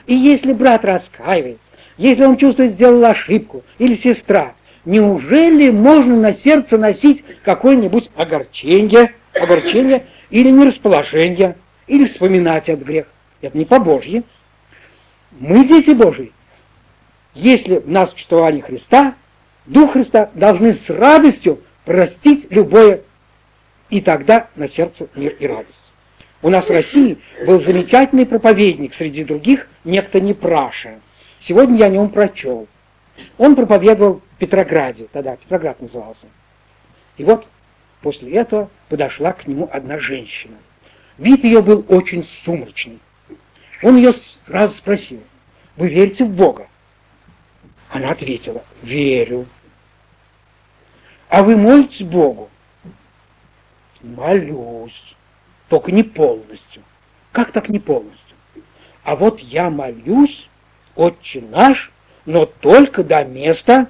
И 0.07 0.13
если 0.13 0.53
брат 0.53 0.85
раскаивается, 0.85 1.71
если 1.97 2.23
он 2.25 2.37
чувствует, 2.37 2.71
сделал 2.71 3.03
ошибку, 3.05 3.63
или 3.79 3.93
сестра, 3.93 4.55
неужели 4.83 5.69
можно 5.69 6.15
на 6.15 6.31
сердце 6.31 6.77
носить 6.77 7.23
какое-нибудь 7.43 8.09
огорчение, 8.15 9.13
огорчение 9.33 10.05
или 10.29 10.49
нерасположение, 10.49 11.55
или 11.87 12.05
вспоминать 12.05 12.69
от 12.69 12.81
грех? 12.81 13.07
Это 13.41 13.57
не 13.57 13.65
по-божьи. 13.65 14.23
Мы 15.39 15.67
дети 15.67 15.91
Божьи. 15.91 16.31
Если 17.33 17.77
в 17.77 17.89
нас 17.89 18.11
существование 18.11 18.61
Христа, 18.61 19.15
Дух 19.65 19.93
Христа 19.93 20.29
должны 20.33 20.71
с 20.71 20.89
радостью 20.89 21.59
простить 21.83 22.47
любое, 22.49 23.01
и 23.89 24.01
тогда 24.01 24.47
на 24.55 24.67
сердце 24.67 25.07
мир 25.15 25.35
и 25.39 25.47
радость. 25.47 25.91
У 26.41 26.49
нас 26.49 26.67
в 26.67 26.71
России 26.71 27.17
был 27.45 27.59
замечательный 27.59 28.25
проповедник 28.25 28.93
среди 28.93 29.23
других, 29.23 29.67
некто 29.83 30.19
Непраша. 30.19 30.99
Сегодня 31.45 31.77
я 31.77 31.85
о 31.85 31.89
нем 31.89 32.09
прочел. 32.09 32.67
Он 33.37 33.55
проповедовал 33.55 34.15
в 34.15 34.37
Петрограде, 34.39 35.07
тогда 35.13 35.35
Петроград 35.35 35.79
назывался. 35.79 36.25
И 37.17 37.23
вот 37.23 37.47
после 38.01 38.31
этого 38.31 38.67
подошла 38.89 39.31
к 39.31 39.45
нему 39.45 39.69
одна 39.71 39.99
женщина. 39.99 40.57
Вид 41.19 41.43
ее 41.43 41.61
был 41.61 41.85
очень 41.87 42.23
сумрачный. 42.23 42.99
Он 43.83 43.95
ее 43.95 44.11
сразу 44.11 44.73
спросил, 44.73 45.21
вы 45.77 45.89
верите 45.89 46.25
в 46.25 46.31
Бога? 46.31 46.67
Она 47.91 48.09
ответила, 48.09 48.63
верю. 48.81 49.45
А 51.29 51.43
вы 51.43 51.57
молитесь 51.57 52.07
Богу? 52.07 52.49
Молюсь, 54.01 55.13
только 55.69 55.91
не 55.91 56.01
полностью. 56.01 56.81
Как 57.31 57.51
так 57.51 57.69
не 57.69 57.77
полностью? 57.77 58.35
А 59.03 59.15
вот 59.15 59.41
я 59.41 59.69
молюсь, 59.69 60.49
Отче 60.95 61.41
наш, 61.41 61.91
но 62.25 62.45
только 62.45 63.03
до 63.03 63.23
места. 63.23 63.87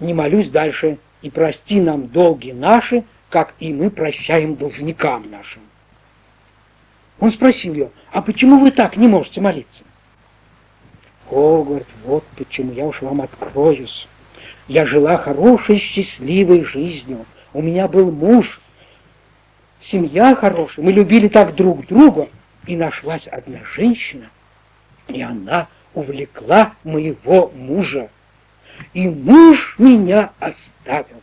Не 0.00 0.14
молюсь 0.14 0.50
дальше, 0.50 0.98
и 1.22 1.30
прости 1.30 1.80
нам 1.80 2.08
долги 2.08 2.52
наши, 2.52 3.04
как 3.30 3.54
и 3.60 3.72
мы 3.72 3.90
прощаем 3.90 4.56
должникам 4.56 5.30
нашим. 5.30 5.62
Он 7.18 7.30
спросил 7.30 7.74
ее, 7.74 7.90
а 8.12 8.20
почему 8.20 8.58
вы 8.58 8.70
так 8.70 8.96
не 8.96 9.08
можете 9.08 9.40
молиться? 9.40 9.82
О, 11.30 11.64
говорит, 11.64 11.88
вот 12.04 12.24
почему 12.36 12.72
я 12.72 12.86
уж 12.86 13.00
вам 13.02 13.22
откроюсь. 13.22 14.06
Я 14.68 14.84
жила 14.84 15.16
хорошей, 15.16 15.76
счастливой 15.76 16.64
жизнью. 16.64 17.24
У 17.52 17.62
меня 17.62 17.88
был 17.88 18.10
муж, 18.10 18.60
семья 19.80 20.34
хорошая, 20.34 20.84
мы 20.84 20.92
любили 20.92 21.28
так 21.28 21.54
друг 21.54 21.86
друга. 21.86 22.28
И 22.66 22.76
нашлась 22.76 23.28
одна 23.28 23.60
женщина, 23.64 24.28
и 25.08 25.22
она 25.22 25.68
увлекла 25.94 26.74
моего 26.84 27.50
мужа. 27.54 28.10
И 28.92 29.08
муж 29.08 29.76
меня 29.78 30.32
оставил. 30.38 31.22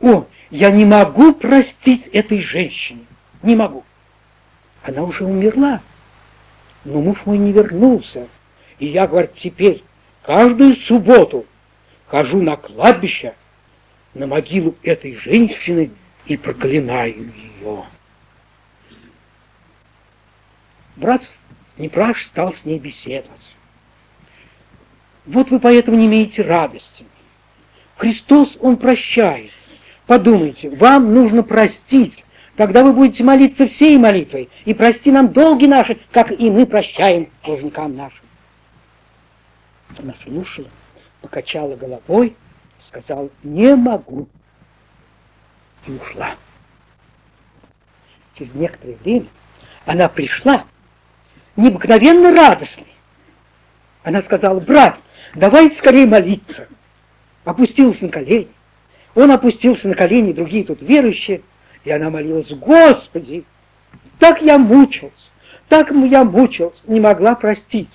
О, 0.00 0.26
я 0.50 0.70
не 0.70 0.84
могу 0.84 1.32
простить 1.32 2.08
этой 2.08 2.40
женщине. 2.40 3.06
Не 3.42 3.56
могу. 3.56 3.84
Она 4.82 5.02
уже 5.02 5.24
умерла. 5.24 5.80
Но 6.84 7.00
муж 7.00 7.24
мой 7.24 7.38
не 7.38 7.52
вернулся. 7.52 8.28
И 8.78 8.86
я, 8.86 9.06
говорит, 9.06 9.32
теперь 9.32 9.82
каждую 10.22 10.74
субботу 10.74 11.46
хожу 12.06 12.42
на 12.42 12.56
кладбище, 12.56 13.34
на 14.12 14.26
могилу 14.26 14.76
этой 14.82 15.14
женщины 15.14 15.90
и 16.26 16.36
проклинаю 16.36 17.32
ее. 17.60 17.84
Брат 20.96 21.22
Непраж 21.76 22.22
стал 22.22 22.52
с 22.52 22.64
ней 22.64 22.78
беседовать. 22.78 23.54
Вот 25.26 25.50
вы 25.50 25.58
поэтому 25.58 25.96
не 25.96 26.06
имеете 26.06 26.42
радости. 26.42 27.04
Христос, 27.96 28.56
Он 28.60 28.76
прощает. 28.76 29.50
Подумайте, 30.06 30.70
вам 30.70 31.14
нужно 31.14 31.42
простить, 31.42 32.24
когда 32.56 32.84
вы 32.84 32.92
будете 32.92 33.24
молиться 33.24 33.66
всей 33.66 33.96
молитвой, 33.98 34.50
и 34.64 34.74
прости 34.74 35.10
нам 35.10 35.32
долги 35.32 35.66
наши, 35.66 35.98
как 36.12 36.30
и 36.30 36.50
мы 36.50 36.66
прощаем 36.66 37.28
должникам 37.44 37.96
нашим. 37.96 38.24
Она 39.98 40.14
слушала, 40.14 40.68
покачала 41.22 41.74
головой, 41.74 42.36
сказала, 42.78 43.30
не 43.42 43.74
могу, 43.74 44.28
и 45.86 45.92
ушла. 45.92 46.34
Через 48.36 48.54
некоторое 48.54 48.96
время 48.96 49.26
она 49.86 50.08
пришла, 50.08 50.64
необыкновенно 51.56 52.32
радостной. 52.32 52.86
Она 54.02 54.22
сказала, 54.22 54.60
брат, 54.60 54.98
давайте 55.34 55.76
скорее 55.76 56.06
молиться. 56.06 56.68
Опустилась 57.44 58.02
на 58.02 58.08
колени. 58.08 58.48
Он 59.14 59.30
опустился 59.30 59.88
на 59.88 59.94
колени, 59.94 60.32
другие 60.32 60.64
тут 60.64 60.82
верующие, 60.82 61.42
и 61.84 61.90
она 61.90 62.10
молилась, 62.10 62.52
Господи, 62.52 63.44
так 64.18 64.42
я 64.42 64.58
мучился, 64.58 65.26
так 65.68 65.90
я 65.92 66.24
мучился, 66.24 66.82
не 66.86 67.00
могла 67.00 67.34
простить. 67.34 67.90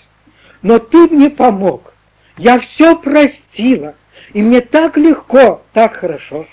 Но 0.61 0.79
ты 0.79 1.07
мне 1.07 1.29
помог. 1.29 1.93
Я 2.37 2.59
все 2.59 2.95
простила, 2.95 3.95
и 4.33 4.41
мне 4.41 4.61
так 4.61 4.97
легко, 4.97 5.61
так 5.73 5.95
хорошо. 5.95 6.45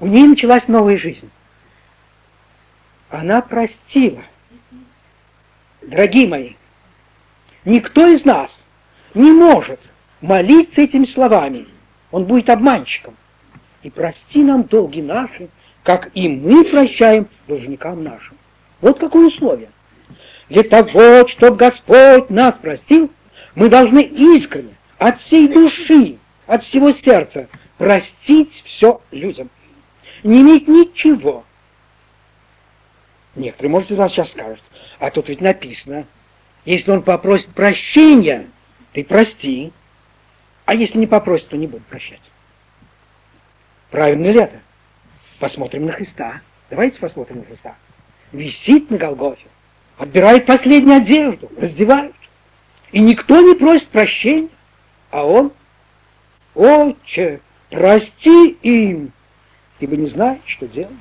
У 0.00 0.06
нее 0.06 0.26
началась 0.26 0.68
новая 0.68 0.98
жизнь. 0.98 1.30
Она 3.12 3.42
простила. 3.42 4.22
Дорогие 5.82 6.26
мои, 6.26 6.52
никто 7.66 8.06
из 8.06 8.24
нас 8.24 8.64
не 9.12 9.30
может 9.30 9.78
молиться 10.22 10.80
этими 10.80 11.04
словами. 11.04 11.66
Он 12.10 12.24
будет 12.24 12.48
обманщиком. 12.48 13.14
И 13.82 13.90
прости 13.90 14.42
нам 14.42 14.62
долги 14.62 15.02
наши, 15.02 15.50
как 15.82 16.10
и 16.14 16.26
мы 16.26 16.64
прощаем 16.64 17.28
должникам 17.48 18.02
нашим. 18.02 18.38
Вот 18.80 18.98
какое 18.98 19.26
условие. 19.26 19.68
Для 20.48 20.62
того, 20.62 21.28
чтобы 21.28 21.56
Господь 21.56 22.30
нас 22.30 22.54
простил, 22.54 23.10
мы 23.54 23.68
должны 23.68 24.00
искренне, 24.00 24.74
от 24.96 25.20
всей 25.20 25.48
души, 25.48 26.16
от 26.46 26.64
всего 26.64 26.92
сердца 26.92 27.46
простить 27.76 28.62
все 28.64 29.02
людям. 29.10 29.50
Не 30.22 30.40
иметь 30.40 30.66
ничего. 30.66 31.44
Некоторые, 33.34 33.70
может, 33.70 33.90
из 33.90 33.96
вас 33.96 34.12
сейчас 34.12 34.32
скажут, 34.32 34.62
а 34.98 35.10
тут 35.10 35.28
ведь 35.28 35.40
написано, 35.40 36.06
если 36.64 36.90
он 36.90 37.02
попросит 37.02 37.50
прощения, 37.50 38.46
ты 38.92 39.02
прости, 39.04 39.72
а 40.66 40.74
если 40.74 40.98
не 40.98 41.06
попросит, 41.06 41.48
то 41.48 41.56
не 41.56 41.66
будет 41.66 41.84
прощать. 41.86 42.20
Правильно 43.90 44.26
ли 44.26 44.40
это? 44.40 44.60
Посмотрим 45.38 45.86
на 45.86 45.92
Христа. 45.92 46.40
Давайте 46.70 47.00
посмотрим 47.00 47.38
на 47.38 47.44
Христа. 47.44 47.74
Висит 48.32 48.90
на 48.90 48.98
Голгофе, 48.98 49.46
отбирает 49.98 50.46
последнюю 50.46 50.98
одежду, 50.98 51.50
раздевают. 51.56 52.16
И 52.92 53.00
никто 53.00 53.40
не 53.40 53.54
просит 53.54 53.88
прощения, 53.88 54.48
а 55.10 55.24
он, 55.24 55.52
Отче, 56.54 57.40
прости 57.70 58.50
им, 58.62 59.12
ибо 59.80 59.96
не 59.96 60.06
знает, 60.06 60.40
что 60.44 60.68
делать. 60.68 60.92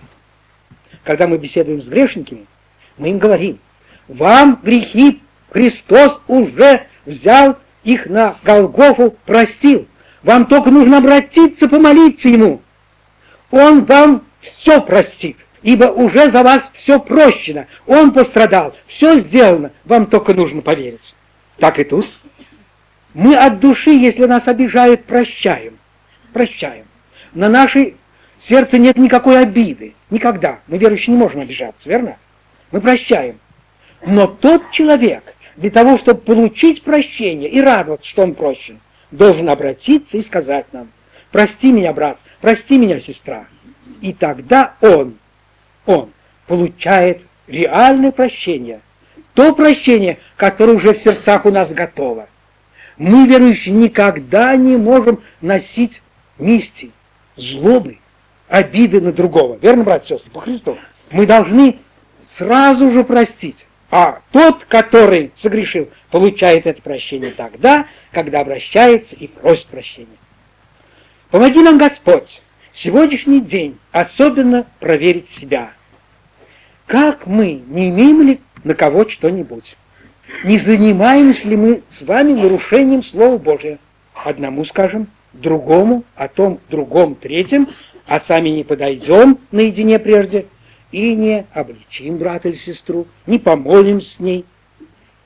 Когда 1.03 1.27
мы 1.27 1.37
беседуем 1.37 1.81
с 1.81 1.87
грешниками, 1.87 2.45
мы 2.97 3.09
им 3.09 3.17
говорим, 3.17 3.59
вам 4.07 4.59
грехи 4.61 5.21
Христос 5.49 6.19
уже 6.27 6.85
взял 7.05 7.57
их 7.83 8.05
на 8.05 8.37
Голгофу, 8.43 9.15
простил. 9.25 9.87
Вам 10.23 10.45
только 10.45 10.69
нужно 10.69 10.99
обратиться, 10.99 11.67
помолиться 11.67 12.29
Ему. 12.29 12.61
Он 13.49 13.83
вам 13.85 14.23
все 14.41 14.81
простит, 14.81 15.37
ибо 15.63 15.85
уже 15.85 16.29
за 16.29 16.43
вас 16.43 16.69
все 16.73 16.99
прощено. 16.99 17.67
Он 17.87 18.11
пострадал, 18.11 18.75
все 18.87 19.19
сделано, 19.19 19.71
вам 19.85 20.05
только 20.05 20.33
нужно 20.33 20.61
поверить. 20.61 21.15
Так 21.57 21.79
и 21.79 21.83
тут. 21.83 22.07
Мы 23.13 23.35
от 23.35 23.59
души, 23.59 23.91
если 23.91 24.25
нас 24.25 24.47
обижают, 24.47 25.03
прощаем. 25.03 25.77
Прощаем. 26.31 26.85
На 27.33 27.49
нашей 28.41 28.47
сердце 28.47 28.77
нет 28.77 28.97
никакой 28.97 29.41
обиды. 29.41 29.93
Никогда. 30.09 30.59
Мы, 30.67 30.77
верующие, 30.77 31.15
не 31.15 31.19
можем 31.19 31.41
обижаться, 31.41 31.87
верно? 31.87 32.17
Мы 32.71 32.81
прощаем. 32.81 33.39
Но 34.05 34.27
тот 34.27 34.71
человек, 34.71 35.23
для 35.55 35.69
того, 35.69 35.97
чтобы 35.97 36.21
получить 36.21 36.83
прощение 36.83 37.49
и 37.49 37.61
радоваться, 37.61 38.09
что 38.09 38.23
он 38.23 38.33
прощен, 38.33 38.79
должен 39.11 39.49
обратиться 39.49 40.17
и 40.17 40.21
сказать 40.21 40.65
нам, 40.71 40.89
прости 41.31 41.71
меня, 41.71 41.93
брат, 41.93 42.17
прости 42.39 42.77
меня, 42.77 42.99
сестра. 42.99 43.45
И 44.01 44.13
тогда 44.13 44.73
он, 44.81 45.15
он 45.85 46.11
получает 46.47 47.21
реальное 47.47 48.11
прощение, 48.11 48.81
то 49.33 49.53
прощение, 49.53 50.17
которое 50.35 50.73
уже 50.73 50.93
в 50.93 50.97
сердцах 50.97 51.45
у 51.45 51.51
нас 51.51 51.71
готово. 51.71 52.27
Мы, 52.97 53.27
верующие, 53.27 53.73
никогда 53.73 54.55
не 54.55 54.77
можем 54.77 55.21
носить 55.41 56.01
мести, 56.37 56.91
злобы, 57.35 57.97
обиды 58.51 59.01
на 59.01 59.11
другого. 59.11 59.57
Верно, 59.61 59.83
братья 59.83 60.15
и 60.15 60.17
сестры, 60.17 60.31
по 60.31 60.41
Христу? 60.41 60.77
Мы 61.09 61.25
должны 61.25 61.79
сразу 62.37 62.91
же 62.91 63.03
простить. 63.03 63.65
А 63.89 64.21
тот, 64.31 64.65
который 64.65 65.31
согрешил, 65.35 65.89
получает 66.11 66.65
это 66.67 66.81
прощение 66.81 67.31
тогда, 67.31 67.87
когда 68.11 68.41
обращается 68.41 69.15
и 69.15 69.27
просит 69.27 69.67
прощения. 69.67 70.07
Помоги 71.29 71.61
нам, 71.61 71.77
Господь, 71.77 72.41
сегодняшний 72.71 73.41
день 73.41 73.77
особенно 73.91 74.65
проверить 74.79 75.27
себя. 75.27 75.71
Как 76.85 77.25
мы, 77.25 77.61
не 77.67 77.89
имеем 77.89 78.21
ли 78.21 78.39
на 78.63 78.75
кого 78.75 79.09
что-нибудь? 79.09 79.75
не 80.43 80.57
занимаемся 80.57 81.47
ли 81.47 81.55
мы 81.55 81.81
с 81.89 82.01
вами 82.01 82.33
нарушением 82.33 83.03
Слова 83.03 83.37
Божия. 83.37 83.79
Одному 84.13 84.65
скажем, 84.65 85.07
другому, 85.33 86.03
о 86.15 86.27
том, 86.27 86.59
другом, 86.69 87.15
третьем, 87.15 87.67
а 88.05 88.19
сами 88.19 88.49
не 88.49 88.63
подойдем 88.63 89.39
наедине 89.51 89.99
прежде 89.99 90.47
и 90.91 91.15
не 91.15 91.45
обличим 91.53 92.17
брата 92.17 92.49
или 92.49 92.55
сестру, 92.55 93.07
не 93.25 93.39
помолимся 93.39 94.15
с 94.15 94.19
ней. 94.19 94.45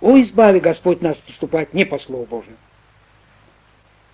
О, 0.02 0.20
избави 0.20 0.60
Господь 0.60 1.02
нас 1.02 1.18
поступать 1.18 1.74
не 1.74 1.86
по 1.86 1.98
Слову 1.98 2.26
Божию. 2.26 2.58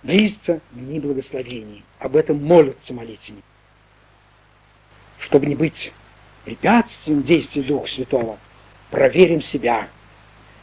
Близится 0.02 0.60
дни 0.72 0.98
благословений. 0.98 1.84
Об 1.98 2.16
этом 2.16 2.42
молятся 2.42 2.94
молитвенники. 2.94 3.44
Чтобы 5.18 5.46
не 5.46 5.54
быть 5.54 5.92
препятствием 6.44 7.22
действия 7.22 7.62
Духа 7.62 7.88
Святого, 7.88 8.38
проверим 8.90 9.42
себя– 9.42 9.88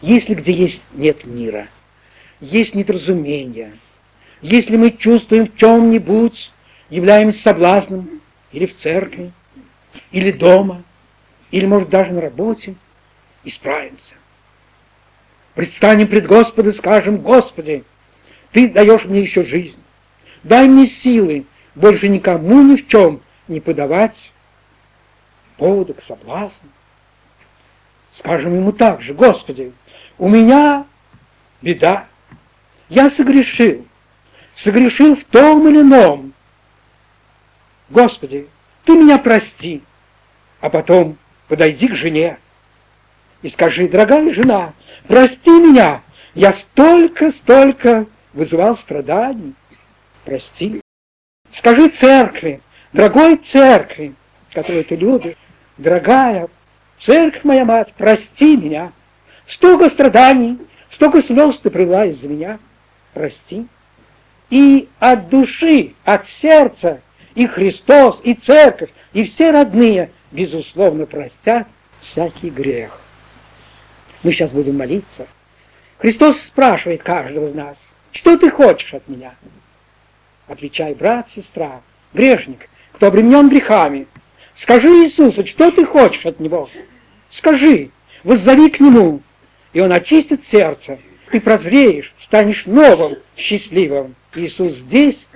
если 0.01 0.33
где 0.33 0.53
есть 0.53 0.87
нет 0.93 1.25
мира, 1.25 1.67
есть 2.39 2.73
недоразумение, 2.73 3.73
если 4.41 4.77
мы 4.77 4.91
чувствуем 4.91 5.47
в 5.47 5.57
чем-нибудь, 5.57 6.51
являемся 6.89 7.41
соблазном, 7.41 8.21
или 8.51 8.65
в 8.65 8.75
церкви, 8.75 9.31
или 10.11 10.31
дома, 10.31 10.83
или, 11.51 11.65
может, 11.65 11.89
даже 11.89 12.13
на 12.13 12.21
работе, 12.21 12.75
исправимся. 13.43 14.15
Предстанем 15.55 16.07
пред 16.07 16.25
Господа, 16.27 16.71
скажем, 16.71 17.17
Господи, 17.17 17.83
Ты 18.51 18.69
даешь 18.69 19.05
мне 19.05 19.21
еще 19.21 19.43
жизнь, 19.43 19.79
дай 20.43 20.67
мне 20.67 20.85
силы 20.85 21.45
больше 21.75 22.07
никому 22.07 22.61
ни 22.61 22.75
в 22.75 22.87
чем 22.87 23.21
не 23.47 23.59
подавать 23.59 24.31
повода 25.57 25.93
к 25.93 26.01
соблазну. 26.01 26.69
Скажем 28.11 28.55
ему 28.55 28.71
так 28.71 29.01
же, 29.01 29.13
Господи, 29.13 29.71
у 30.17 30.27
меня 30.27 30.85
беда. 31.61 32.07
Я 32.89 33.09
согрешил. 33.09 33.85
Согрешил 34.55 35.15
в 35.15 35.23
том 35.25 35.67
или 35.67 35.81
ином. 35.81 36.33
Господи, 37.89 38.47
ты 38.85 38.93
меня 38.93 39.17
прости. 39.17 39.81
А 40.61 40.69
потом 40.69 41.17
подойди 41.47 41.87
к 41.87 41.95
жене 41.95 42.37
и 43.41 43.47
скажи, 43.47 43.87
дорогая 43.87 44.33
жена, 44.33 44.73
прости 45.07 45.49
меня, 45.49 46.01
я 46.35 46.51
столько-столько 46.51 48.05
вызывал 48.33 48.75
страданий. 48.75 49.55
Прости. 50.25 50.81
Скажи 51.51 51.89
церкви, 51.89 52.61
дорогой 52.91 53.37
церкви, 53.37 54.13
которую 54.51 54.83
ты 54.83 54.95
любишь, 54.95 55.35
дорогая 55.77 56.49
церковь 56.97 57.43
моя 57.43 57.63
мать, 57.63 57.93
прости 57.97 58.57
меня. 58.57 58.91
Столько 59.47 59.89
страданий, 59.89 60.59
столько 60.89 61.21
слез 61.21 61.59
ты 61.59 61.69
прила 61.69 62.05
из-за 62.05 62.27
меня. 62.27 62.59
Прости. 63.13 63.65
И 64.49 64.89
от 64.99 65.29
души, 65.29 65.93
от 66.03 66.25
сердца 66.25 67.01
и 67.35 67.47
Христос, 67.47 68.21
и 68.23 68.33
Церковь, 68.33 68.89
и 69.13 69.23
все 69.23 69.51
родные, 69.51 70.11
безусловно, 70.31 71.05
простят 71.05 71.67
всякий 72.01 72.49
грех. 72.49 72.99
Мы 74.23 74.31
сейчас 74.31 74.51
будем 74.51 74.77
молиться. 74.77 75.27
Христос 75.97 76.41
спрашивает 76.41 77.03
каждого 77.03 77.45
из 77.45 77.53
нас, 77.53 77.93
что 78.11 78.37
ты 78.37 78.49
хочешь 78.49 78.93
от 78.93 79.07
меня? 79.07 79.33
Отвечай, 80.47 80.93
брат, 80.93 81.27
сестра, 81.27 81.81
грешник, 82.13 82.69
кто 82.93 83.07
обременен 83.07 83.49
грехами, 83.49 84.07
скажи 84.53 84.89
Иисусу, 84.89 85.45
что 85.45 85.71
ты 85.71 85.85
хочешь 85.85 86.25
от 86.25 86.39
Него? 86.39 86.69
Скажи, 87.29 87.91
воззови 88.23 88.69
к 88.69 88.79
Нему, 88.79 89.21
и 89.73 89.79
Он 89.79 89.91
очистит 89.91 90.41
сердце. 90.43 90.99
Ты 91.31 91.39
прозреешь, 91.39 92.13
станешь 92.17 92.65
новым, 92.65 93.17
счастливым. 93.37 94.15
Иисус 94.33 94.73
здесь 94.73 95.27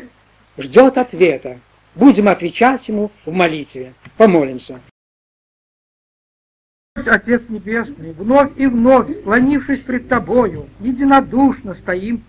ждет 0.58 0.98
ответа. 0.98 1.60
Будем 1.96 2.28
отвечать 2.28 2.88
Ему 2.88 3.12
в 3.26 3.32
молитве. 3.32 3.94
Помолимся. 4.18 4.80
Отец 6.96 7.44
Небесный, 7.50 8.14
вновь 8.14 8.52
и 8.56 8.68
вновь, 8.68 9.16
склонившись 9.18 9.80
пред 9.80 10.08
Тобою, 10.08 10.70
единодушно 10.80 11.74
стоим 11.74 12.24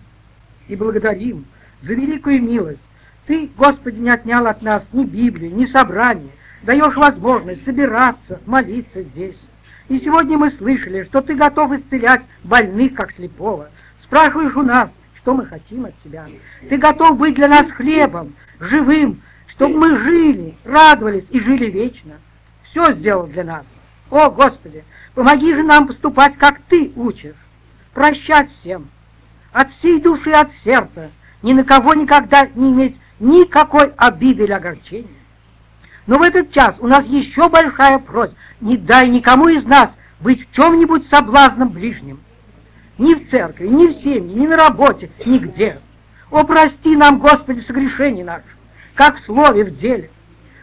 и 0.67 0.75
благодарим 0.75 1.45
за 1.81 1.93
великую 1.93 2.41
милость. 2.41 2.81
Ты, 3.27 3.49
Господи, 3.57 3.99
не 3.99 4.09
отнял 4.09 4.45
от 4.47 4.61
нас 4.61 4.87
ни 4.91 5.03
Библии, 5.03 5.49
ни 5.49 5.65
собрания, 5.65 6.31
даешь 6.63 6.95
возможность 6.95 7.63
собираться, 7.63 8.39
молиться 8.45 9.03
здесь. 9.03 9.39
И 9.87 9.99
сегодня 9.99 10.37
мы 10.37 10.49
слышали, 10.49 11.03
что 11.03 11.21
ты 11.21 11.35
готов 11.35 11.71
исцелять 11.73 12.23
больных, 12.43 12.95
как 12.95 13.11
слепого. 13.11 13.69
Спрашиваешь 13.97 14.55
у 14.55 14.63
нас, 14.63 14.91
что 15.15 15.35
мы 15.35 15.45
хотим 15.45 15.85
от 15.85 15.97
тебя. 16.03 16.27
Ты 16.69 16.77
готов 16.77 17.17
быть 17.17 17.35
для 17.35 17.47
нас 17.47 17.71
хлебом, 17.71 18.33
живым, 18.59 19.21
чтобы 19.55 19.75
мы 19.75 19.97
жили, 19.97 20.55
радовались 20.63 21.27
и 21.29 21.39
жили 21.39 21.65
вечно. 21.65 22.13
Все 22.63 22.91
сделал 22.91 23.27
для 23.27 23.43
нас. 23.43 23.65
О, 24.09 24.29
Господи, 24.29 24.83
помоги 25.13 25.53
же 25.53 25.63
нам 25.63 25.87
поступать, 25.87 26.37
как 26.37 26.59
Ты 26.69 26.91
учишь. 26.95 27.35
Прощать 27.93 28.51
всем, 28.51 28.89
от 29.53 29.71
всей 29.71 30.01
души, 30.01 30.31
от 30.31 30.51
сердца, 30.51 31.09
ни 31.41 31.53
на 31.53 31.63
кого 31.63 31.93
никогда 31.93 32.47
не 32.55 32.71
иметь 32.71 32.99
никакой 33.19 33.93
обиды 33.95 34.43
или 34.43 34.51
огорчения. 34.51 35.07
Но 36.05 36.17
в 36.17 36.21
этот 36.21 36.51
час 36.51 36.75
у 36.79 36.87
нас 36.87 37.05
еще 37.05 37.47
большая 37.47 37.99
просьба. 37.99 38.35
Не 38.59 38.75
дай 38.77 39.07
никому 39.07 39.47
из 39.47 39.65
нас 39.65 39.97
быть 40.19 40.47
в 40.47 40.53
чем-нибудь 40.53 41.07
соблазном 41.07 41.69
ближним. 41.69 42.19
Ни 42.97 43.13
в 43.13 43.29
церкви, 43.29 43.67
ни 43.67 43.87
в 43.87 43.93
семье, 43.93 44.35
ни 44.35 44.45
на 44.45 44.57
работе, 44.57 45.09
нигде. 45.25 45.79
О, 46.29 46.43
прости 46.43 46.95
нам, 46.95 47.19
Господи, 47.19 47.59
согрешений 47.59 48.23
наших, 48.23 48.54
как 48.95 49.17
в 49.17 49.19
слове, 49.19 49.63
в 49.63 49.71
деле. 49.71 50.09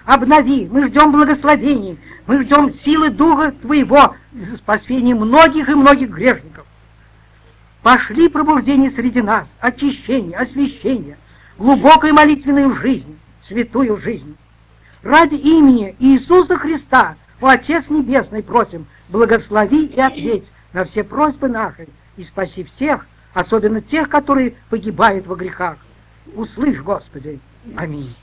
Обнови, 0.04 0.68
мы 0.70 0.86
ждем 0.86 1.12
благословений, 1.12 1.98
мы 2.26 2.42
ждем 2.42 2.72
силы 2.72 3.10
Духа 3.10 3.52
Твоего 3.52 4.16
за 4.32 4.56
спасение 4.56 5.14
многих 5.14 5.68
и 5.68 5.74
многих 5.74 6.10
грешников. 6.10 6.66
Пошли 7.82 8.28
пробуждение 8.28 8.90
среди 8.90 9.22
нас, 9.22 9.56
очищение, 9.60 10.36
освящение, 10.36 11.16
глубокую 11.58 12.14
молитвенную 12.14 12.74
жизнь, 12.74 13.18
святую 13.38 13.96
жизнь. 13.96 14.36
Ради 15.02 15.34
имени 15.34 15.94
Иисуса 15.98 16.56
Христа, 16.56 17.16
о 17.40 17.48
Отец 17.48 17.90
Небесный, 17.90 18.42
просим, 18.42 18.86
благослови 19.08 19.86
и 19.86 20.00
ответь 20.00 20.52
на 20.72 20.84
все 20.84 21.04
просьбы 21.04 21.48
наши 21.48 21.88
и 22.16 22.22
спаси 22.22 22.62
всех, 22.64 23.06
особенно 23.34 23.80
тех, 23.80 24.08
которые 24.08 24.54
погибают 24.70 25.26
во 25.26 25.34
грехах. 25.34 25.76
Услышь, 26.34 26.80
Господи. 26.80 27.40
Arnie. 27.76 28.16